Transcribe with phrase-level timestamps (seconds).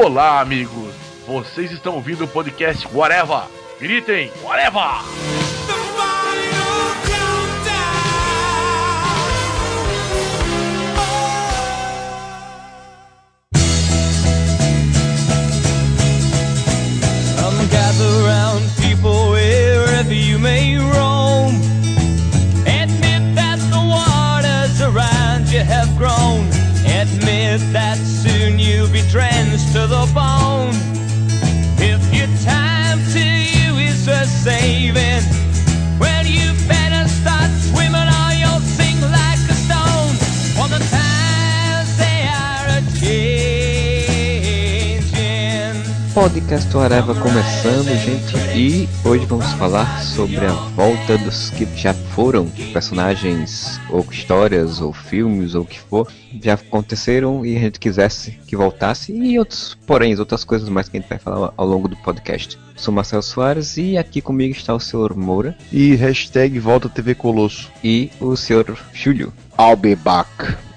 [0.00, 0.94] Olá, amigos.
[1.26, 3.42] Vocês estão ouvindo o podcast Whatever.
[3.80, 5.02] Gritem, Whatever!
[17.40, 21.07] Come gather round people wherever you may roam.
[29.72, 30.72] To the bone.
[31.78, 35.37] If your time to you is a saving,
[46.18, 52.50] Podcast Areva começando, gente, e hoje vamos falar sobre a volta dos que já foram
[52.72, 56.10] personagens, ou histórias, ou filmes, ou o que for,
[56.42, 60.96] já aconteceram e a gente quisesse que voltasse, e outros, porém, outras coisas mais que
[60.96, 62.58] a gente vai falar ao longo do podcast.
[62.74, 67.70] Sou Marcelo Soares e aqui comigo está o senhor Moura E hashtag volta TV Colosso.
[67.82, 69.32] e o senhor Júlio.
[69.56, 70.28] I'll be back.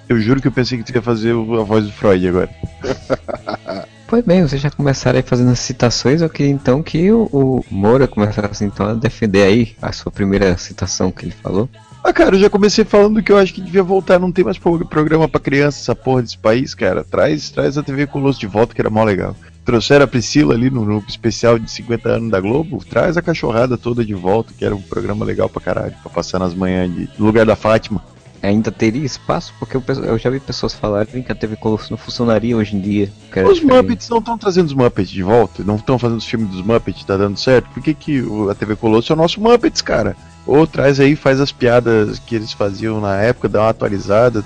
[0.08, 2.50] Eu juro que eu pensei que tu ia fazer o- a voz do Freud agora.
[4.12, 8.10] Pois bem, vocês já começaram aí fazendo citações, eu queria então que o, o Moura
[8.10, 11.70] começasse então a defender aí a sua primeira citação que ele falou.
[12.04, 14.58] Ah, cara, eu já comecei falando que eu acho que devia voltar, não tem mais
[14.58, 17.06] pro- programa pra criança essa porra desse país, cara.
[17.06, 19.34] Traz, traz a TV Colosso de volta, que era mó legal.
[19.64, 23.78] Trouxeram a Priscila ali no, no especial de 50 anos da Globo, traz a cachorrada
[23.78, 27.08] toda de volta, que era um programa legal pra caralho, pra passar nas manhãs de,
[27.18, 28.04] lugar da Fátima.
[28.42, 29.54] Ainda teria espaço?
[29.60, 32.80] Porque eu, eu já vi pessoas falarem que a TV Colosso não funcionaria hoje em
[32.80, 33.12] dia.
[33.48, 33.66] Os diferente.
[33.66, 37.04] Muppets não estão trazendo os Muppets de volta, não estão fazendo os filmes dos Muppets,
[37.04, 37.70] tá dando certo?
[37.70, 40.16] Por que, que a TV Colosso é o nosso Muppets, cara?
[40.46, 44.44] Ou traz aí, faz as piadas que eles faziam na época, dá uma atualizada.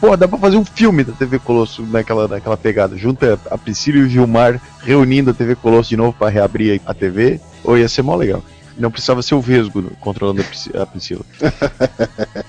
[0.00, 2.96] Pô, dá pra fazer um filme da TV Colosso naquela, naquela pegada.
[2.96, 6.94] Junta a Priscila e o Gilmar reunindo a TV Colosso de novo pra reabrir a
[6.94, 7.40] TV.
[7.62, 8.42] Ou ia ser mó legal.
[8.76, 11.24] Não precisava ser o Vesgo controlando a Prisci- a Priscila.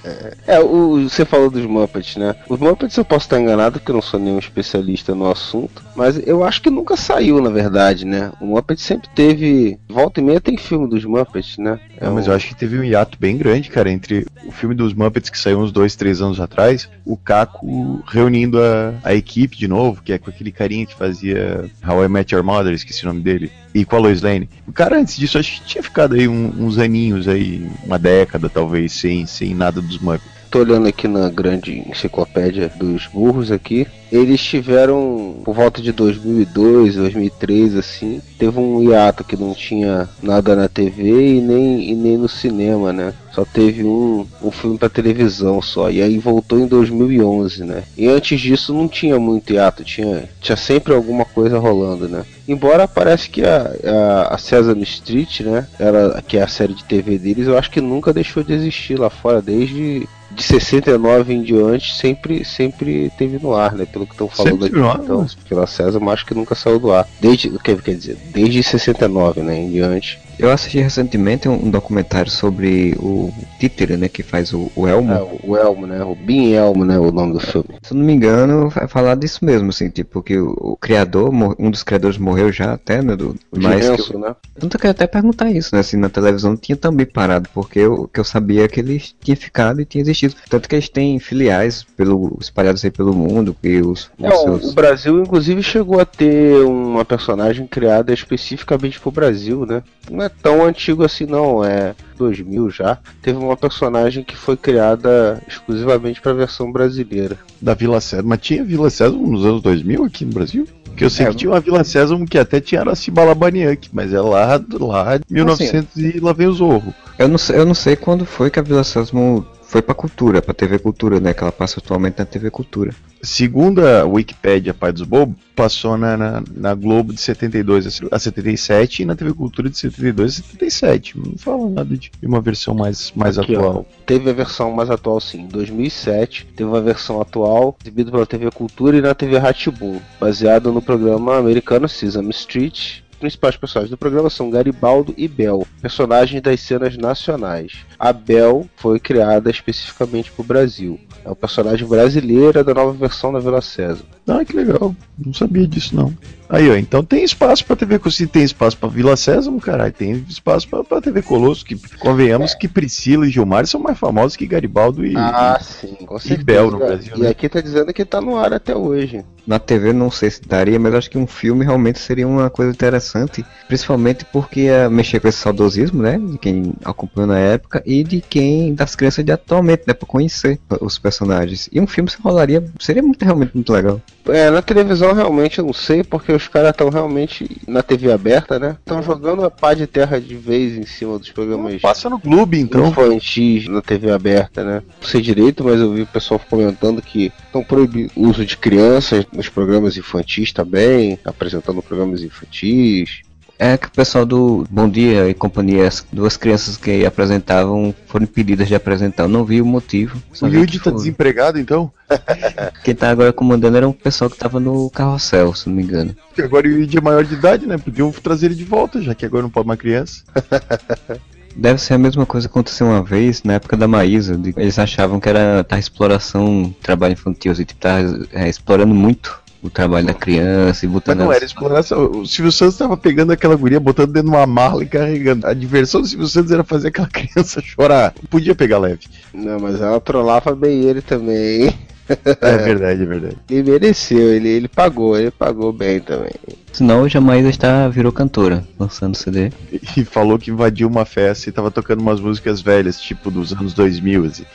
[0.47, 2.36] É, o, você falou dos Muppets, né?
[2.47, 6.22] Os Muppets eu posso estar enganado, porque eu não sou nenhum especialista no assunto, mas
[6.28, 8.31] eu acho que nunca saiu, na verdade, né?
[8.40, 9.80] O Muppet sempre teve.
[9.95, 11.79] Volta e meia tem filme dos Muppets, né?
[12.01, 14.94] É, mas eu acho que teve um hiato bem grande, cara, entre o filme dos
[14.94, 19.69] Muppets que saiu uns dois, três anos atrás, o Caco reunindo a, a equipe de
[19.69, 23.07] novo, que é com aquele carinha que fazia How I Met Your Mother, esqueci o
[23.07, 24.50] nome dele, e com a Lois Lane.
[24.67, 28.50] O cara, antes disso, acho que tinha ficado aí um- uns aninhos aí, uma década
[28.50, 30.34] talvez, sem, sem nada dos Muppets.
[30.50, 33.88] Tô olhando aqui na grande enciclopédia dos burros aqui.
[34.11, 38.22] Eles tiveram por volta de 2002, 2003, assim.
[38.38, 42.94] Teve um hiato que não tinha nada na TV e nem, e nem no cinema,
[42.94, 43.13] né?
[43.34, 45.89] Só teve um, um filme pra televisão só.
[45.89, 47.84] E aí voltou em 2011, né?
[47.97, 52.23] E antes disso não tinha muito hiato, tinha, tinha sempre alguma coisa rolando, né?
[52.47, 55.67] Embora parece que a, a, a Sesame Street, né?
[55.78, 58.97] Ela, que é a série de TV deles, eu acho que nunca deixou de existir
[58.97, 63.85] lá fora, desde de 69 em diante, sempre, sempre teve no ar, né?
[63.85, 65.01] Pelo que estão falando Sempre aqui.
[65.03, 67.07] então, mas- pela Sesame, acho que nunca saiu do ar.
[67.19, 69.57] Desde, quer dizer, desde 69, né?
[69.57, 70.19] Em diante.
[70.38, 75.13] Eu assisti recentemente um, um documentário sobre o títere, né, que faz o, o Elmo.
[75.13, 76.03] É, o- Elmo, né?
[76.03, 77.00] O Bin Elmo, né?
[77.00, 77.69] O nome do filme.
[77.81, 81.31] Se eu não me engano, vai falar disso mesmo, assim, tipo, que o, o criador,
[81.57, 84.35] um dos criadores morreu já até, né, do, O mas que Girenso, eu, né?
[84.62, 88.19] eu queria até perguntar isso, né, assim, na televisão tinha também parado, porque eu, que
[88.19, 90.35] eu sabia que eles tinham ficado e tinha existido.
[90.50, 94.72] Tanto que eles têm filiais pelo, espalhados aí pelo mundo, e os, os É, seus...
[94.72, 99.81] o Brasil, inclusive, chegou a ter uma personagem criada especificamente pro Brasil, né?
[100.25, 101.63] É tão antigo assim, não.
[101.63, 102.97] É 2000 já.
[103.22, 107.38] Teve uma personagem que foi criada exclusivamente pra versão brasileira.
[107.62, 108.30] Da Vila Sésamo.
[108.30, 110.68] Mas tinha Vila Sésamo nos anos 2000 aqui no Brasil?
[110.85, 114.14] Porque eu sei É, que tinha uma Vila Sésamo que até tinha Araciba Labaniak, mas
[114.14, 116.94] é lá, lá de 1900 e lá vem o Zorro.
[117.19, 120.41] Eu não, sei, eu não sei quando foi que a Vila Sésamo foi pra cultura,
[120.41, 122.96] pra TV Cultura, né, que ela passa atualmente na TV Cultura.
[123.22, 129.02] Segundo a Wikipédia Pai dos Bobos, passou na, na, na Globo de 72 a 77
[129.02, 131.17] e na TV Cultura de 72 a 77.
[131.17, 133.59] Não fala nada de uma versão mais, mais Aqui, ó.
[133.59, 133.85] atual.
[134.05, 135.41] Teve a versão mais atual, sim.
[135.41, 140.72] Em 2007, teve uma versão atual exibida pela TV Cultura e na TV Ratibum, baseada
[140.72, 142.99] no programa americano Sesame Street.
[143.20, 147.73] Principais personagens do programa são Garibaldo e Bel, personagens das cenas nacionais.
[147.97, 151.00] A Bel foi criada especificamente para o Brasil.
[151.23, 154.03] É o personagem brasileira da nova versão da Vila César.
[154.28, 154.96] Ah, que legal.
[155.17, 156.14] Não sabia disso, não.
[156.50, 158.28] Aí, ó, então tem espaço pra TV Colosso.
[158.28, 161.66] Tem espaço pra Vila Sésamo, caralho, tem espaço pra, pra TV Colosso.
[161.66, 165.16] Que, convenhamos que Priscila e Gilmar são mais famosos que Garibaldo e.
[165.18, 166.44] Ah, sim, com certeza.
[166.44, 167.29] Bel no Brasil, E né?
[167.29, 169.23] aqui tá dizendo que tá no ar até hoje.
[169.46, 172.72] Na TV não sei se daria, mas acho que um filme realmente seria uma coisa
[172.72, 178.03] interessante, principalmente porque ia mexer com esse saudosismo, né, de quem acompanhou na época e
[178.03, 181.70] de quem das crianças de atualmente, né, para conhecer os personagens.
[181.72, 184.02] E um filme se rolaria, seria muito realmente muito legal.
[184.27, 188.57] É, na televisão realmente eu não sei, porque os caras estão realmente na TV aberta,
[188.57, 188.77] né?
[188.79, 191.81] Estão jogando a pá de terra de vez em cima dos programas.
[191.81, 192.87] Passa no Globo, então.
[192.87, 194.83] Infantis na TV aberta, né?
[195.01, 198.57] Não sei direito, mas eu vi o pessoal comentando que estão proibindo o uso de
[198.57, 203.24] crianças nos programas infantis também, apresentando programas infantis.
[203.57, 208.25] É que o pessoal do Bom Dia e Companhia, as duas crianças que apresentavam, foram
[208.25, 209.23] impedidas de apresentar.
[209.23, 210.22] Eu não vi o motivo.
[210.41, 211.90] O Yuji tá desempregado, então?
[212.84, 216.13] Quem tá agora comandando era um pessoal que tava no carrossel, se não me engano.
[216.28, 217.78] Porque agora o Yuji é maior de idade, né?
[217.78, 220.23] Podiam trazer ele de volta, já que agora não pode mais criança.
[221.55, 224.35] Deve ser a mesma coisa que aconteceu uma vez na época da Maísa.
[224.37, 227.99] de- Eles achavam que era tá exploração, trabalho infantil, assim, tipo, tá
[228.34, 231.17] é, explorando muito o trabalho da criança e Mas botando.
[231.20, 232.12] não elas- era exploração.
[232.12, 235.47] O Silvio Santos tava pegando aquela guria, botando dentro de uma mala e carregando.
[235.47, 238.14] A diversão do Silvio Santos era fazer aquela criança chorar.
[238.22, 239.02] Não podia pegar leve.
[239.34, 241.79] Não, mas ela trollava bem ele também, hein?
[242.07, 243.37] É verdade, é verdade.
[243.49, 246.31] Ele mereceu, ele, ele pagou, ele pagou bem também.
[246.72, 249.52] Senão Maísa está, virou cantora, lançando CD.
[249.96, 253.73] E falou que invadiu uma festa e tava tocando umas músicas velhas, tipo dos anos
[253.73, 254.46] 2000, assim.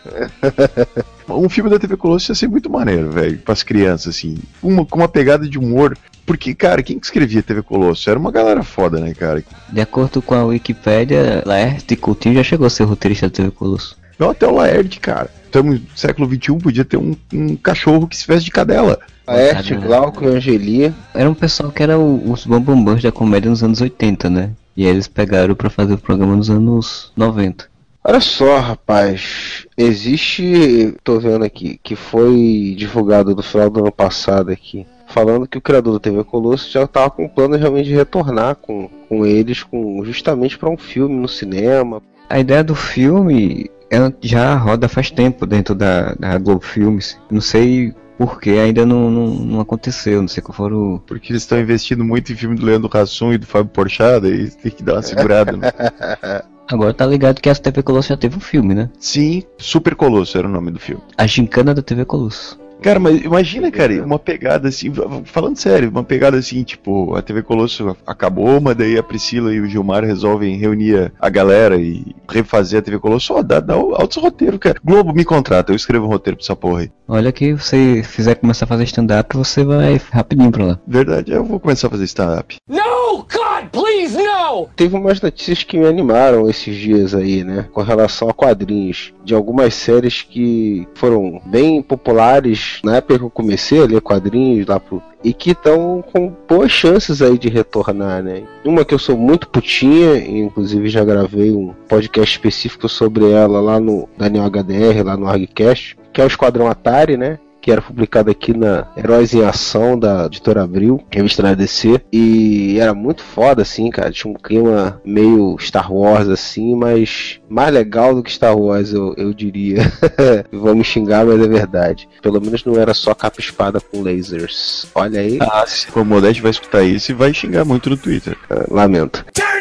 [1.29, 4.37] um filme da TV Colosso ia ser muito maneiro, velho, pras crianças, assim.
[4.63, 5.97] Uma, com uma pegada de humor.
[6.27, 8.09] Porque, cara, quem que escrevia TV Colosso?
[8.09, 9.43] Era uma galera foda, né, cara?
[9.69, 13.97] De acordo com a Wikipédia, Laerte Coutinho já chegou a ser roteirista da TV Colosso.
[14.19, 15.31] Não, até o Laerte, cara.
[15.51, 19.01] Estamos no século XXI, podia ter um, um cachorro que se veste de cadela.
[19.27, 19.75] Cadê?
[19.89, 20.95] Glauco e Angeli.
[21.13, 24.51] Era um pessoal que era o- os bambambãs da comédia nos anos 80, né?
[24.77, 27.69] E aí eles pegaram pra fazer o programa nos anos 90.
[28.05, 29.67] Olha só, rapaz.
[29.77, 35.59] Existe, tô vendo aqui, que foi divulgado no final do ano passado aqui, falando que
[35.59, 39.65] o criador da TV Colosso já estava com plano realmente de retornar com, com eles,
[39.65, 42.01] com justamente para um filme no cinema.
[42.31, 47.19] A ideia do filme ela já roda faz tempo dentro da, da Globo Filmes.
[47.29, 51.03] Não sei por que ainda não, não, não aconteceu, não sei qual for o.
[51.07, 54.51] Porque eles estão investindo muito em filme do Leandro Hassum e do Fábio Porchat, e
[54.51, 55.73] tem que dar uma segurada, né?
[56.71, 58.89] Agora tá ligado que a TV Colosso já teve um filme, né?
[59.01, 61.03] Sim, Super Colosso era o nome do filme.
[61.19, 62.61] A gincana da TV Colosso.
[62.83, 64.93] Cara, mas imagina, cara, uma pegada assim,
[65.25, 69.61] falando sério, uma pegada assim, tipo, a TV Colosso acabou, mas daí a Priscila e
[69.61, 73.35] o Gilmar resolvem reunir a galera e refazer a TV Colosso.
[73.35, 74.81] Ó, dá, dá altos roteiros, cara.
[74.85, 76.91] Globo me contrata, eu escrevo um roteiro pra essa porra aí.
[77.07, 80.79] Olha que você fizer começar a fazer stand-up, você vai rapidinho pra lá.
[80.87, 82.57] Verdade, eu vou começar a fazer stand-up.
[82.69, 83.01] No!
[83.31, 84.69] God, please, no!
[84.75, 87.67] Teve umas notícias que me animaram esses dias aí, né?
[87.73, 89.13] Com relação a quadrinhos.
[89.25, 94.67] De algumas séries que foram bem populares na época que eu comecei a ler quadrinhos
[94.67, 95.03] lá pro.
[95.23, 98.45] E que estão com boas chances aí de retornar, né?
[98.65, 103.79] Uma que eu sou muito putinha, inclusive já gravei um podcast específico sobre ela lá
[103.79, 107.39] no Daniel HDR, lá no ArgCast, que é o Esquadrão Atari, né?
[107.61, 112.79] Que era publicado aqui na Heróis em Ação da Editora Abril, revista da DC, e
[112.79, 118.15] era muito foda assim, cara, tinha um clima meio Star Wars assim, mas mais legal
[118.15, 119.81] do que Star Wars, eu, eu diria.
[120.81, 122.09] Me xingar, mas é verdade.
[122.23, 124.87] Pelo menos não era só capa espada com lasers.
[124.95, 128.37] Olha aí, Ah, se for Modeste vai escutar isso e vai xingar muito no Twitter.
[128.71, 129.25] lamento.
[129.35, 129.60] Turn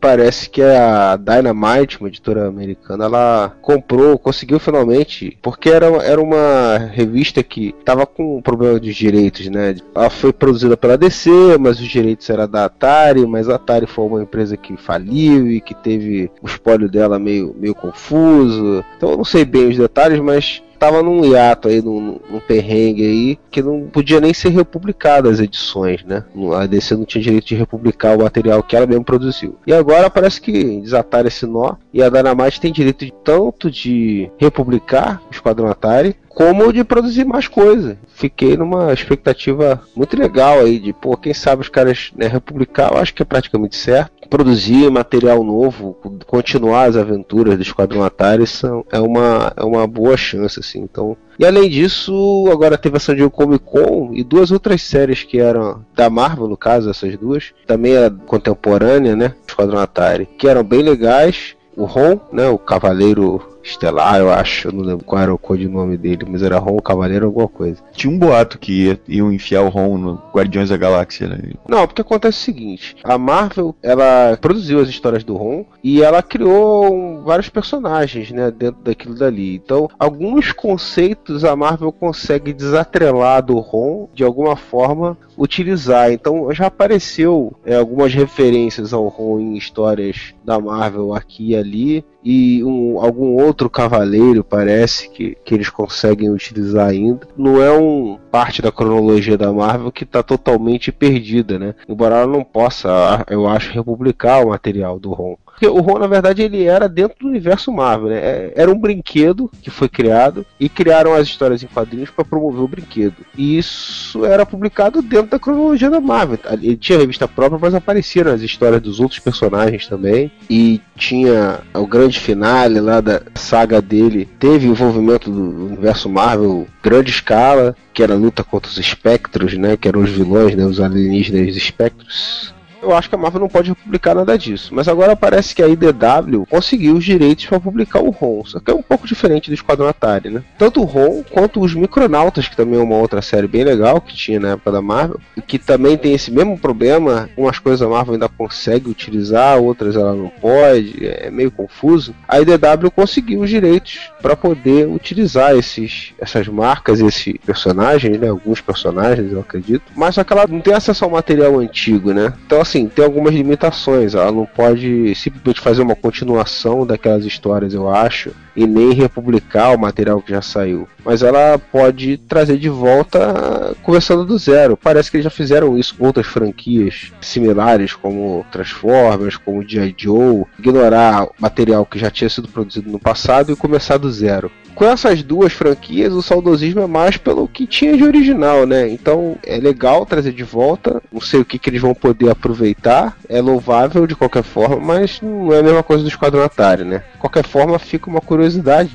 [0.00, 6.78] Parece que a Dynamite, uma editora americana, ela comprou, conseguiu finalmente, porque era, era uma
[6.78, 9.74] revista que tava com problema de direitos, né?
[9.92, 14.04] Ela foi produzida pela DC, mas os direitos eram da Atari, mas a Atari foi
[14.06, 18.84] uma empresa que faliu e que teve o espólio dela meio, meio confuso.
[18.96, 23.04] Então eu não sei bem os detalhes, mas tava num hiato aí, num, num perrengue
[23.04, 26.24] aí, que não podia nem ser republicado as edições, né?
[26.56, 29.56] A DC não tinha direito de republicar o material que ela mesmo produziu.
[29.66, 34.30] E agora parece que desataram esse nó, e a Dynamite tem direito de, tanto de
[34.38, 37.96] republicar o Esquadrão Atari, como de produzir mais coisas.
[38.14, 42.98] Fiquei numa expectativa muito legal aí de, pô, quem sabe os caras né, republicar, eu
[42.98, 44.28] acho que é praticamente certo.
[44.30, 50.16] Produzir material novo, continuar as aventuras do Esquadrão Atari são, é, uma, é uma boa
[50.16, 50.78] chance, assim.
[50.78, 55.24] Então, e além disso, agora teve a San Diego Comic Con e duas outras séries
[55.24, 59.34] que eram da Marvel, no caso, essas duas, também era contemporânea, né?
[59.44, 61.56] Esquadrão Atari, que eram bem legais.
[61.76, 64.68] O Ron, né, o Cavaleiro Estelar, eu acho.
[64.68, 67.82] Eu não lembro qual era o codinome dele, mas era Ron Cavaleiro alguma coisa.
[67.92, 71.38] Tinha um boato que ia, iam enfiar o Ron no Guardiões da Galáxia, né?
[71.68, 76.22] Não, porque acontece o seguinte: a Marvel ela produziu as histórias do Ron e ela
[76.22, 79.54] criou um, vários personagens, né, dentro daquilo dali.
[79.54, 86.10] Então, alguns conceitos a Marvel consegue desatrelar do Ron de alguma forma utilizar.
[86.12, 92.04] Então, já apareceu é, algumas referências ao Ron em histórias da Marvel aqui e ali
[92.24, 97.26] e um, algum outro cavaleiro parece que, que eles conseguem utilizar ainda.
[97.36, 101.74] Não é um parte da cronologia da Marvel que está totalmente perdida, né?
[101.88, 105.36] Embora ela não possa, eu acho, republicar o material do Ron.
[105.58, 108.18] Porque o Ron, na verdade, ele era dentro do universo Marvel, né?
[108.18, 112.62] É, era um brinquedo que foi criado e criaram as histórias em quadrinhos para promover
[112.62, 113.16] o brinquedo.
[113.36, 116.38] E isso era publicado dentro da cronologia da Marvel.
[116.52, 120.30] Ele tinha revista própria, mas apareciam as histórias dos outros personagens também.
[120.48, 124.28] E tinha o grande finale lá da saga dele.
[124.38, 129.76] Teve envolvimento do universo Marvel grande escala, que era luta contra os espectros, né?
[129.76, 130.64] Que eram os vilões, né?
[130.64, 134.74] Os alienígenas espectros eu acho que a Marvel não pode publicar nada disso.
[134.74, 138.70] Mas agora parece que a IDW conseguiu os direitos para publicar o ROM, só que
[138.70, 140.42] é um pouco diferente do Esquadrão Atari, né?
[140.58, 144.14] Tanto o ROM quanto os Micronautas, que também é uma outra série bem legal que
[144.14, 148.14] tinha na época da Marvel, que também tem esse mesmo problema, umas coisas a Marvel
[148.14, 152.14] ainda consegue utilizar, outras ela não pode, é meio confuso.
[152.26, 158.28] A IDW conseguiu os direitos para poder utilizar esses, essas marcas, esses personagens, né?
[158.28, 162.32] Alguns personagens, eu acredito, mas só que ela não tem acesso ao material antigo, né?
[162.46, 164.14] Então assim, tem algumas limitações.
[164.14, 169.78] Ela não pode simplesmente fazer uma continuação daquelas histórias, eu acho, e nem republicar o
[169.78, 170.88] material que já saiu.
[171.04, 174.76] Mas ela pode trazer de volta começando do zero.
[174.76, 179.94] Parece que eles já fizeram isso com outras franquias similares, como Transformers, como G.I.
[179.96, 184.84] Joe, ignorar material que já tinha sido produzido no passado e começar do zero com
[184.84, 188.88] essas duas franquias, o saudosismo é mais pelo que tinha de original, né?
[188.88, 191.02] Então é legal trazer de volta.
[191.12, 193.18] Não sei o que, que eles vão poder aproveitar.
[193.28, 197.02] É louvável de qualquer forma, mas não é a mesma coisa do Esquadrão Atari, né?
[197.12, 198.47] De qualquer forma, fica uma curiosidade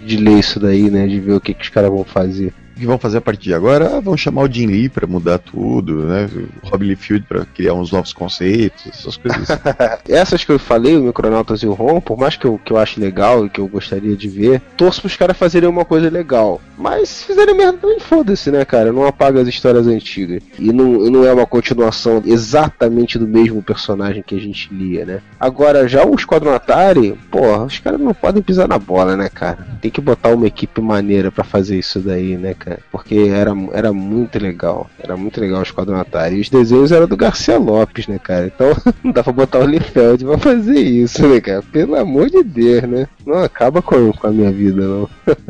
[0.05, 1.07] de ler isso daí, né?
[1.07, 3.53] De ver o que, que os caras vão fazer que vão fazer a partir de
[3.53, 3.97] agora?
[3.97, 6.29] Ah, vão chamar o Jim Lee para mudar tudo, né?
[6.63, 9.47] O Rob Liefeld para criar uns novos conceitos, essas coisas.
[10.07, 12.77] Essas que eu falei, o Micronautas e o Ron, por mais que eu, que eu
[12.77, 16.61] ache legal e que eu gostaria de ver, torço pros caras fazerem uma coisa legal.
[16.77, 18.91] Mas se fizerem merda também foda-se, né, cara?
[18.91, 20.41] Não apaga as histórias antigas.
[20.59, 25.21] E não, não é uma continuação exatamente do mesmo personagem que a gente lia, né?
[25.39, 29.67] Agora, já o Esquadrão Atari, porra, os caras não podem pisar na bola, né, cara?
[29.81, 32.79] Tem que botar uma equipe maneira para fazer isso daí, né, cara?
[32.91, 34.89] Porque era, era muito legal.
[34.99, 36.37] Era muito legal o Esquadrão Atari.
[36.37, 38.47] E os desenhos eram do Garcia Lopes, né, cara?
[38.47, 41.61] Então não dá pra botar o Liefeld pra fazer isso, né, cara?
[41.61, 43.07] Pelo amor de Deus, né?
[43.25, 45.09] Não acaba com, com a minha vida, não.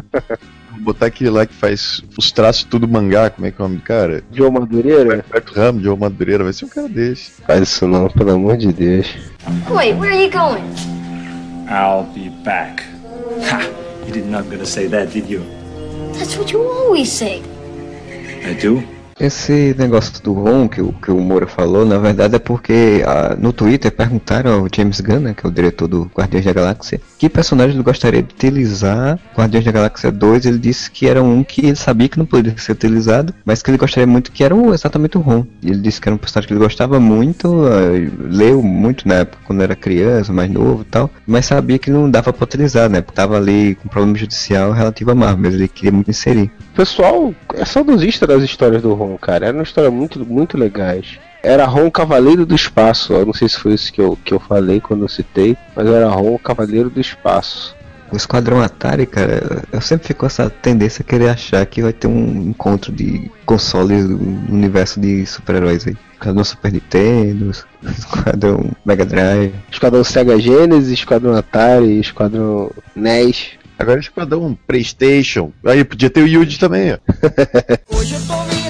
[0.79, 3.79] botar aquele lá que faz os traços tudo mangá, como é que é o nome
[3.79, 4.24] do cara?
[4.32, 5.24] Joe Madureira?
[5.27, 7.32] Roberto Ramos, Joe Madureira, vai ser um cara desse.
[7.46, 9.08] Faz isso não, pelo amor de Deus.
[9.70, 10.63] Wait, where are you going?
[11.70, 12.84] I'll be back.
[13.50, 13.62] Ha!
[14.05, 15.62] You did not gonna say that, did you?
[16.13, 17.41] That's what you always say.
[18.46, 18.88] I do?
[19.20, 23.36] Esse negócio do Ron que o, que o Moura falou, na verdade é porque ah,
[23.38, 27.00] no Twitter perguntaram ao James Gunn, né, que é o diretor do Guardiões da Galáxia,
[27.17, 29.20] que personagem ele gostaria de utilizar.
[29.36, 32.58] Guardiões da Galáxia 2, ele disse que era um que ele sabia que não poderia
[32.58, 35.46] ser utilizado, mas que ele gostaria muito que era o, exatamente o Ron.
[35.63, 39.43] Ele disse que era um personagem que ele gostava muito, uh, leu muito na época
[39.46, 43.01] quando era criança, mais novo e tal, mas sabia que não dava para utilizar, né,
[43.01, 46.51] porque tava ali com problema judicial relativo a Marvel, mas ele queria muito inserir.
[46.75, 49.48] Pessoal é saudosista das histórias do Ron, cara.
[49.48, 51.19] Era uma história muito, muito legais.
[51.41, 53.13] Era Ron Cavaleiro do Espaço.
[53.13, 55.88] Eu não sei se foi isso que eu, que eu falei quando eu citei, mas
[55.88, 57.75] era Ron Cavaleiro do Espaço.
[58.12, 61.91] O Esquadrão Atari, cara, eu sempre fico com essa tendência a querer achar que vai
[61.91, 65.98] ter um encontro de consoles do universo de super-heróis aí.
[66.13, 67.51] Esquadrão Super Nintendo,
[67.83, 69.53] Esquadrão Mega Drive.
[69.69, 73.53] Esquadrão Sega Genesis, Esquadrão Atari, Esquadrão NES.
[73.77, 74.00] Agora
[74.38, 75.51] um Playstation.
[75.65, 76.98] Aí podia ter o Yuji também, ó.
[77.98, 78.62] Hoje eu tô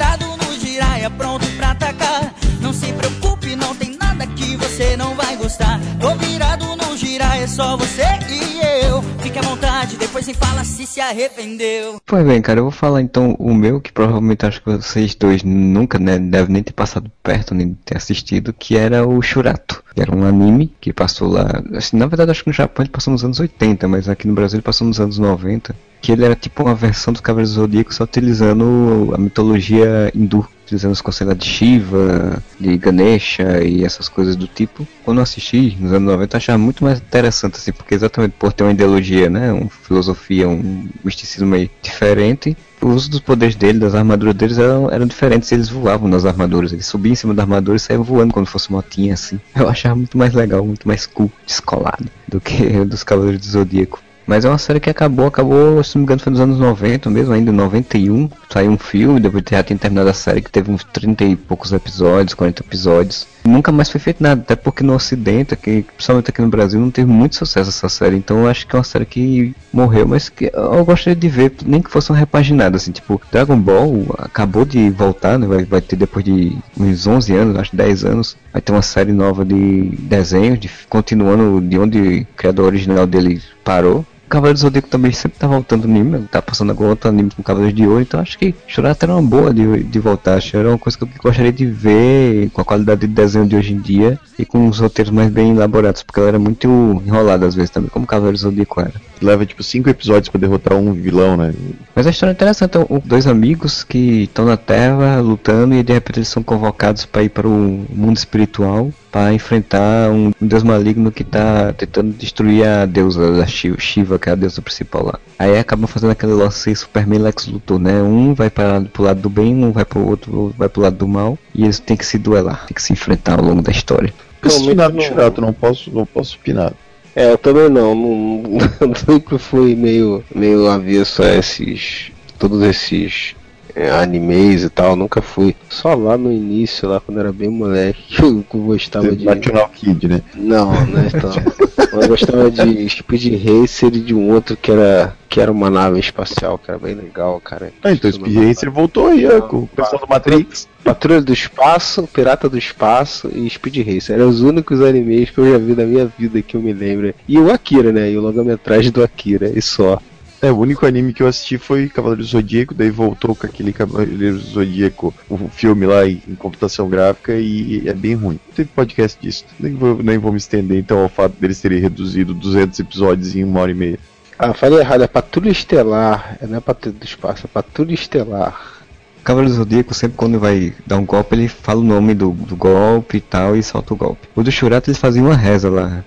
[1.04, 2.34] giraia, pronto pra atacar.
[2.62, 5.80] Não se preocupe, não tem nada que você não vai gostar.
[6.00, 9.02] Tô virado no giraia, é só você e eu.
[9.20, 12.00] Fique à vontade, depois me fala se se arrependeu.
[12.06, 15.44] Pois bem, cara, eu vou falar então o meu, que provavelmente acho que vocês dois
[15.44, 19.84] nunca né, devem nem ter passado perto, nem ter assistido, que era o Shurato.
[19.96, 21.62] Era um anime que passou lá.
[21.76, 24.34] Assim, na verdade, acho que no Japão ele passou nos anos 80, mas aqui no
[24.34, 25.76] Brasil ele passou nos anos 90.
[26.02, 30.46] Que ele era tipo uma versão do Zodíaco, só utilizando a mitologia hindu.
[30.64, 34.88] Utilizando os conceitos de Shiva, de Ganesha e essas coisas do tipo.
[35.04, 38.54] Quando eu assisti nos anos 90 eu achava muito mais interessante assim, porque exatamente por
[38.54, 43.80] ter uma ideologia, né, uma filosofia, um misticismo meio diferente, o uso dos poderes dele,
[43.80, 47.44] das armaduras deles eram, eram diferentes, eles voavam nas armaduras, eles subiam em cima da
[47.44, 49.40] armadura e saíam voando quando fosse motinha assim.
[49.56, 54.02] Eu achava muito mais legal, muito mais cool, descolado do que dos Cavaleiros do Zodíaco.
[54.26, 57.10] Mas é uma série que acabou, acabou, se não me engano, foi nos anos 90
[57.10, 58.30] mesmo, ainda em 91.
[58.50, 61.36] Saiu um filme, depois de já tinha terminado a série, que teve uns 30 e
[61.36, 63.28] poucos episódios, 40 episódios.
[63.44, 66.90] Nunca mais foi feito nada, até porque no Ocidente, aqui, principalmente aqui no Brasil, não
[66.90, 68.16] teve muito sucesso essa série.
[68.16, 71.54] Então eu acho que é uma série que morreu, mas que eu gostaria de ver,
[71.66, 75.46] nem que fosse uma repaginada, assim, tipo, Dragon Ball acabou de voltar, né?
[75.46, 79.12] Vai, vai ter depois de uns 11 anos, acho 10 anos, vai ter uma série
[79.12, 84.06] nova de desenhos, de, continuando de onde o criador original dele parou.
[84.34, 87.78] Cavaleiro do Zodíaco também sempre tá voltando anime, tá passando agora outro anime com Cavaleiros
[87.78, 90.70] de Ouro, então acho que Shurata era uma boa de, de voltar, acho que era
[90.70, 93.80] uma coisa que eu gostaria de ver com a qualidade de desenho de hoje em
[93.80, 96.68] dia e com os roteiros mais bem elaborados, porque ela era muito
[97.06, 98.94] enrolada às vezes também, como Cavaleiro do Zodíaco era.
[99.22, 101.54] Leva tipo cinco episódios pra derrotar um vilão, né?
[101.96, 105.94] Mas a história é interessante, são dois amigos que estão na Terra lutando e de
[105.94, 111.12] repente eles são convocados para ir para o mundo espiritual para enfrentar um deus maligno
[111.12, 115.20] que tá tentando destruir a deusa da Shiva, que é a deusa principal lá.
[115.38, 118.02] Aí acabam fazendo aquele lance Superman Lex Luthor, né?
[118.02, 121.08] Um vai para pro lado do bem, um vai pro outro, vai pro lado do
[121.08, 124.12] mal, e eles têm que se duelar, têm que se enfrentar ao longo da história.
[124.44, 126.74] Esse nada Shurato, não posso, não posso opinar.
[127.16, 128.42] É, eu também não, não,
[128.82, 133.36] não sempre fui meio, meio avesso a esses, todos esses
[133.76, 135.56] animes e tal, nunca fui.
[135.70, 139.26] Só lá no início, lá quando era bem moleque, que eu gostava de.
[139.26, 140.22] National Kid, né?
[140.36, 142.02] Não, não é então.
[142.02, 146.00] eu gostava de Speed Racer e de um outro que era que era uma nave
[146.00, 147.74] espacial, que era bem legal, cara.
[147.84, 150.68] Ah, então Speed Racer voltou aí, ó, com o pessoal do Matrix.
[150.84, 154.16] Patrulha do Espaço, Pirata do Espaço e Speed Racer.
[154.16, 157.16] Eram os únicos animes que eu já vi na minha vida que eu me lembro.
[157.28, 158.12] E o Akira, né?
[158.12, 160.00] E o longa-metragem do Akira, e só.
[160.44, 163.72] É, o único anime que eu assisti foi Cavaleiro do Zodíaco, daí voltou com aquele
[163.72, 168.38] Cavaleiro do Zodíaco, o filme lá em, em computação gráfica, e é bem ruim.
[168.46, 171.80] Não teve podcast disso, nem vou, nem vou me estender então ao fato deles terem
[171.80, 174.00] reduzido 200 episódios em uma hora e meia.
[174.38, 178.84] Ah, falei errado, é Patrulha Estelar, não é Patrulha do Espaço, é Patrulha Estelar.
[179.24, 182.58] Cavaleiro do Zodíaco, sempre quando vai dar um golpe, ele fala o nome do, do
[182.58, 184.28] golpe e tal, e solta o golpe.
[184.36, 186.04] O do Shurato, eles faziam uma reza lá.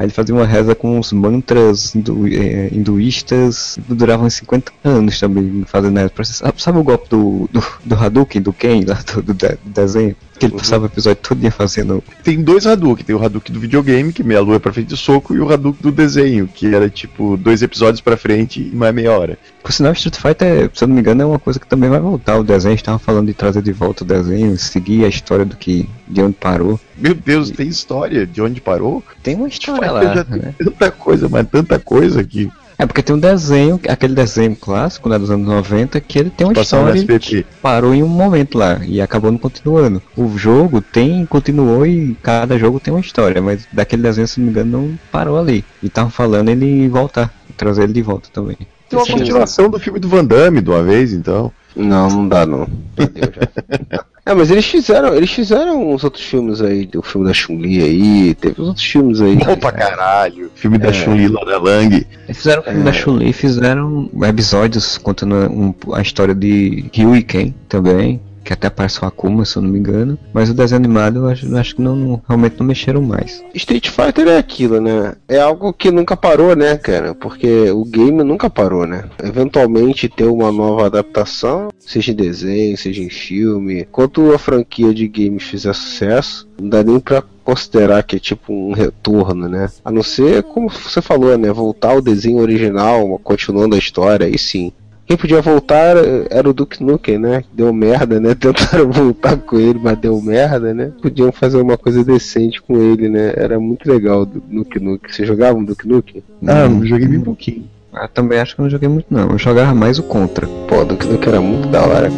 [0.00, 5.62] Aí ele fazia uma reza com os mantras hindu, é, hinduístas duravam 50 anos também
[5.66, 6.32] fazendo reza.
[6.32, 10.16] Sabe, sabe o golpe do, do, do Hadouken, do Ken, lá do, do, do desenho?
[10.40, 12.02] Que ele passava o episódio todo dia fazendo.
[12.24, 14.96] Tem dois Hadouken, tem o Hadouken do videogame, que meia lua é pra frente do
[14.96, 18.94] soco, e o Hadouken do desenho, que era tipo dois episódios pra frente e mais
[18.94, 19.38] meia hora.
[19.62, 22.00] Por sinal, Street Fighter, se eu não me engano, é uma coisa que também vai
[22.00, 22.38] voltar.
[22.38, 25.88] O desenho estava falando de trazer de volta o desenho, seguir a história do que
[26.08, 26.80] de onde parou.
[26.96, 29.04] Meu Deus, tem história de onde parou?
[29.22, 30.54] Tem uma história lá, né?
[30.58, 32.50] tanta coisa, mas tanta coisa que
[32.80, 36.46] É porque tem um desenho, aquele desenho clássico né, dos anos 90, que ele tem
[36.46, 40.00] uma no história que parou em um momento lá e acabou não continuando.
[40.16, 44.46] O jogo tem, continuou e cada jogo tem uma história, mas daquele desenho, se não
[44.46, 45.62] me engano, não parou ali.
[45.82, 48.56] E estavam falando ele voltar, trazer ele de volta também.
[48.88, 51.52] Tem uma continuação do filme do Van Damme de uma vez, então.
[51.76, 52.66] Não, não dá não.
[54.24, 58.34] É, mas eles fizeram, eles fizeram uns outros filmes aí, o filme da Chun-Li aí,
[58.34, 59.36] teve uns outros filmes aí.
[59.36, 60.50] Bom pra caralho.
[60.54, 60.92] Filme da É.
[60.92, 62.06] Chun-Li lá da Lang.
[62.26, 67.22] Eles fizeram o filme da Chun-Li, fizeram episódios contando um- a história de Ryu e
[67.22, 70.18] Ken também, que até aparece o Akuma, se eu não me engano.
[70.32, 73.44] Mas o desenho animado eu acho, acho que não, não- realmente não mexeram mais.
[73.54, 75.14] Street Fighter é aquilo, né?
[75.28, 77.14] É algo que nunca parou, né, cara?
[77.14, 79.04] Porque o game nunca parou, né?
[79.22, 83.82] Eventualmente ter uma nova adaptação, seja em desenho, seja em filme.
[83.82, 88.52] Enquanto a franquia de games fizer sucesso, não dá nem pra considerar que é tipo
[88.52, 89.68] um retorno, né?
[89.84, 91.52] A não ser, como você falou, né?
[91.52, 94.72] Voltar ao desenho original, continuando a história, aí sim.
[95.10, 95.96] Quem podia voltar
[96.30, 97.42] era o Duke Nukem, né?
[97.52, 98.32] Deu merda, né?
[98.38, 100.92] Tentaram voltar com ele, mas deu merda, né?
[101.02, 103.32] Podiam fazer uma coisa decente com ele, né?
[103.34, 105.10] Era muito legal o Duke Nukem.
[105.12, 106.22] Você jogava um Duke Nukem?
[106.46, 107.64] Ah, Hum, joguei bem pouquinho.
[107.92, 109.30] ah, também acho que eu não joguei muito não.
[109.32, 110.46] Eu jogava mais o Contra.
[110.68, 112.08] Pô, Duke Nukem era muito da hora.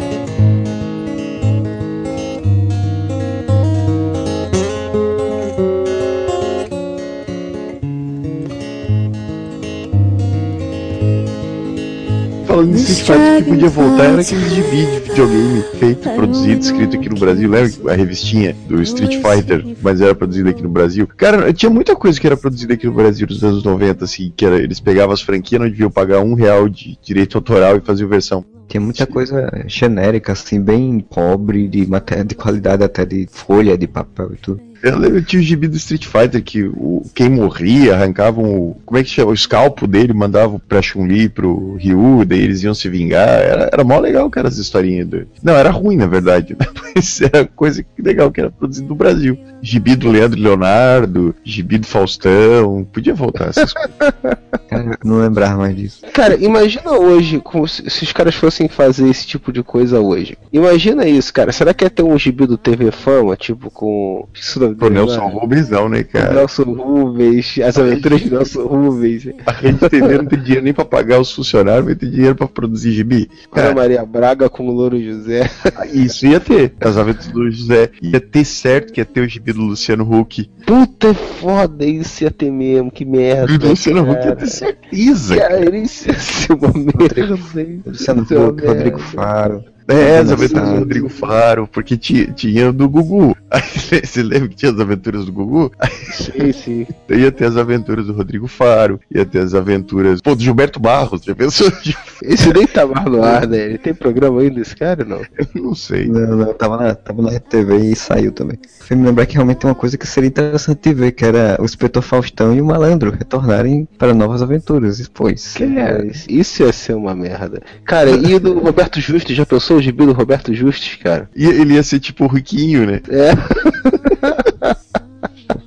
[13.03, 17.49] O que podia voltar era aqueles de vídeo, videogame feito, produzido, escrito aqui no Brasil.
[17.49, 21.05] Lembra a revistinha do Street Fighter, mas era produzida aqui no Brasil?
[21.17, 24.45] Cara, tinha muita coisa que era produzida aqui no Brasil nos anos 90, assim, que
[24.45, 28.07] era, eles pegavam as franquias, não deviam pagar um real de direito autoral e faziam
[28.07, 33.77] versão Tinha muita coisa genérica, assim, bem pobre, de, matéria, de qualidade até de folha,
[33.77, 34.72] de papel e tudo.
[34.83, 38.81] Eu lembro tinha o gibi do Street Fighter que o, quem morria arrancavam o.
[38.85, 39.31] Como é que chama?
[39.31, 43.29] O escalpo dele, mandavam pra Chun-Li, pro Ryu, daí eles iam se vingar.
[43.29, 45.07] Era, era mó legal, cara, as historinhas.
[45.07, 45.25] Do...
[45.41, 46.67] Não, era ruim, na verdade, né?
[46.93, 49.37] mas era coisa legal que era produzido no Brasil.
[49.61, 52.85] Gibi do Leandro Leonardo, gibi do Faustão.
[52.91, 53.93] Podia voltar essas coisas.
[54.69, 56.01] Cara, não lembrava mais disso.
[56.13, 60.37] Cara, imagina hoje, como se, se os caras fossem fazer esse tipo de coisa hoje.
[60.51, 61.51] Imagina isso, cara.
[61.51, 64.27] Será que ia ter um gibi do TV Fama, tipo, com.
[64.33, 66.33] Isso não Pô, Nelson Rubens não, né, cara?
[66.33, 69.27] Nelson Rubens, as aventuras de Nelson Rubens.
[69.45, 72.47] A Rede TV não tem dinheiro nem pra pagar os funcionários, mas tem dinheiro pra
[72.47, 73.29] produzir gibi.
[73.51, 75.49] Ana Maria Braga com o Louro José.
[75.91, 76.73] Isso ia ter.
[76.79, 77.89] As aventuras do José.
[78.01, 80.49] Ia ter certo que ia ter o gibi do Luciano Huck.
[80.65, 83.51] Puta é foda, isso ia ter mesmo, que merda.
[83.51, 84.35] E o Luciano Huck ia cara.
[84.35, 85.37] ter certeza.
[85.37, 85.63] cara.
[85.65, 87.81] Cara, isso ia ser uma merda.
[87.85, 88.99] Luciano Huck, Rodrigo.
[88.99, 89.63] Faro.
[89.87, 93.35] É, as aventuras do Rodrigo Faro, porque tinha, tinha do Gugu.
[93.53, 93.61] Aí,
[94.03, 95.71] você lembra que tinha as aventuras do Gugu?
[96.11, 96.87] Sim, sim.
[97.07, 100.19] Aí ia ter as aventuras do Rodrigo Faro, ia ter as aventuras.
[100.21, 101.71] Pô, do Gilberto Barros, já pensou?
[102.23, 103.57] Esse nem tá mais no ar, né?
[103.65, 105.21] Ele tem programa ainda, esse cara, não?
[105.37, 106.07] Eu não sei.
[106.07, 108.57] Não, não, tava na, tava na RTV e saiu também.
[108.79, 111.65] Foi me lembrar que realmente tem uma coisa que seria interessante ver, que era o
[111.65, 114.99] Inspetor Faustão e o Malandro retornarem para novas aventuras.
[114.99, 116.11] E, isso Cara, é...
[116.29, 117.61] isso- ia ser uma merda.
[117.83, 119.35] Cara, e o do Roberto Justus?
[119.35, 121.29] Já pensou o gibi do Roberto Justus, cara?
[121.35, 123.01] E ele ia ser tipo o Riquinho, né?
[123.09, 123.33] É.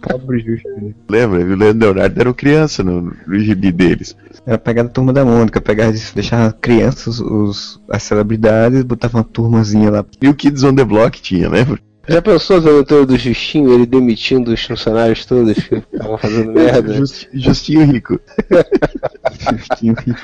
[0.03, 0.69] pobre justo.
[0.81, 0.95] né?
[1.09, 1.41] Lembra?
[1.41, 4.17] O Leandro Leonardo era criança no, no gibi deles.
[4.47, 9.91] Era pegar a turma da Mônica, pegar, deixar crianças, os, as celebridades, botava uma turmazinha
[9.91, 10.05] lá.
[10.21, 11.79] E o Kids on the Block tinha, lembra?
[12.09, 16.95] Já pensou as aventuras do Justinho, ele demitindo os funcionários todos que estavam fazendo merda?
[16.95, 18.21] Just- Justinho Rico.
[19.59, 20.21] Justinho Rico.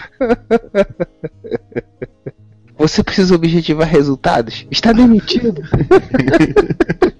[2.78, 4.64] Você precisa objetivar resultados?
[4.70, 5.60] Está demitido.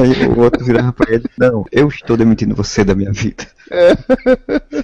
[0.00, 3.46] Aí o outro virava pra ele, não, eu estou demitindo você da minha vida.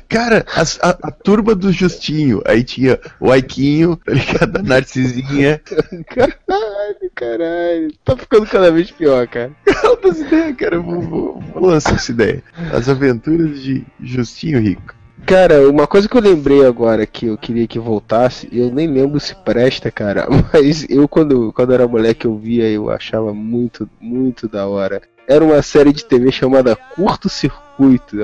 [0.09, 2.43] Cara, as- a, a turma do Justinho.
[2.47, 4.57] Aí tinha o Aiquinho, tá ligado?
[4.59, 5.61] A Narcisinha.
[6.09, 7.93] Caralho, caralho.
[8.05, 9.53] Tá ficando cada vez pior, cara.
[9.85, 10.77] Altas ideias, cara.
[10.77, 12.43] Eu Vou, vou, vou lançar essa ideia.
[12.73, 14.95] As aventuras de Justinho Rico.
[15.27, 19.19] Cara, uma coisa que eu lembrei agora que eu queria que voltasse, eu nem lembro
[19.21, 24.49] se presta, cara, mas eu quando, quando era moleque eu via, eu achava muito, muito
[24.49, 25.01] da hora.
[25.27, 27.72] Era uma série de TV chamada Curto Circuito.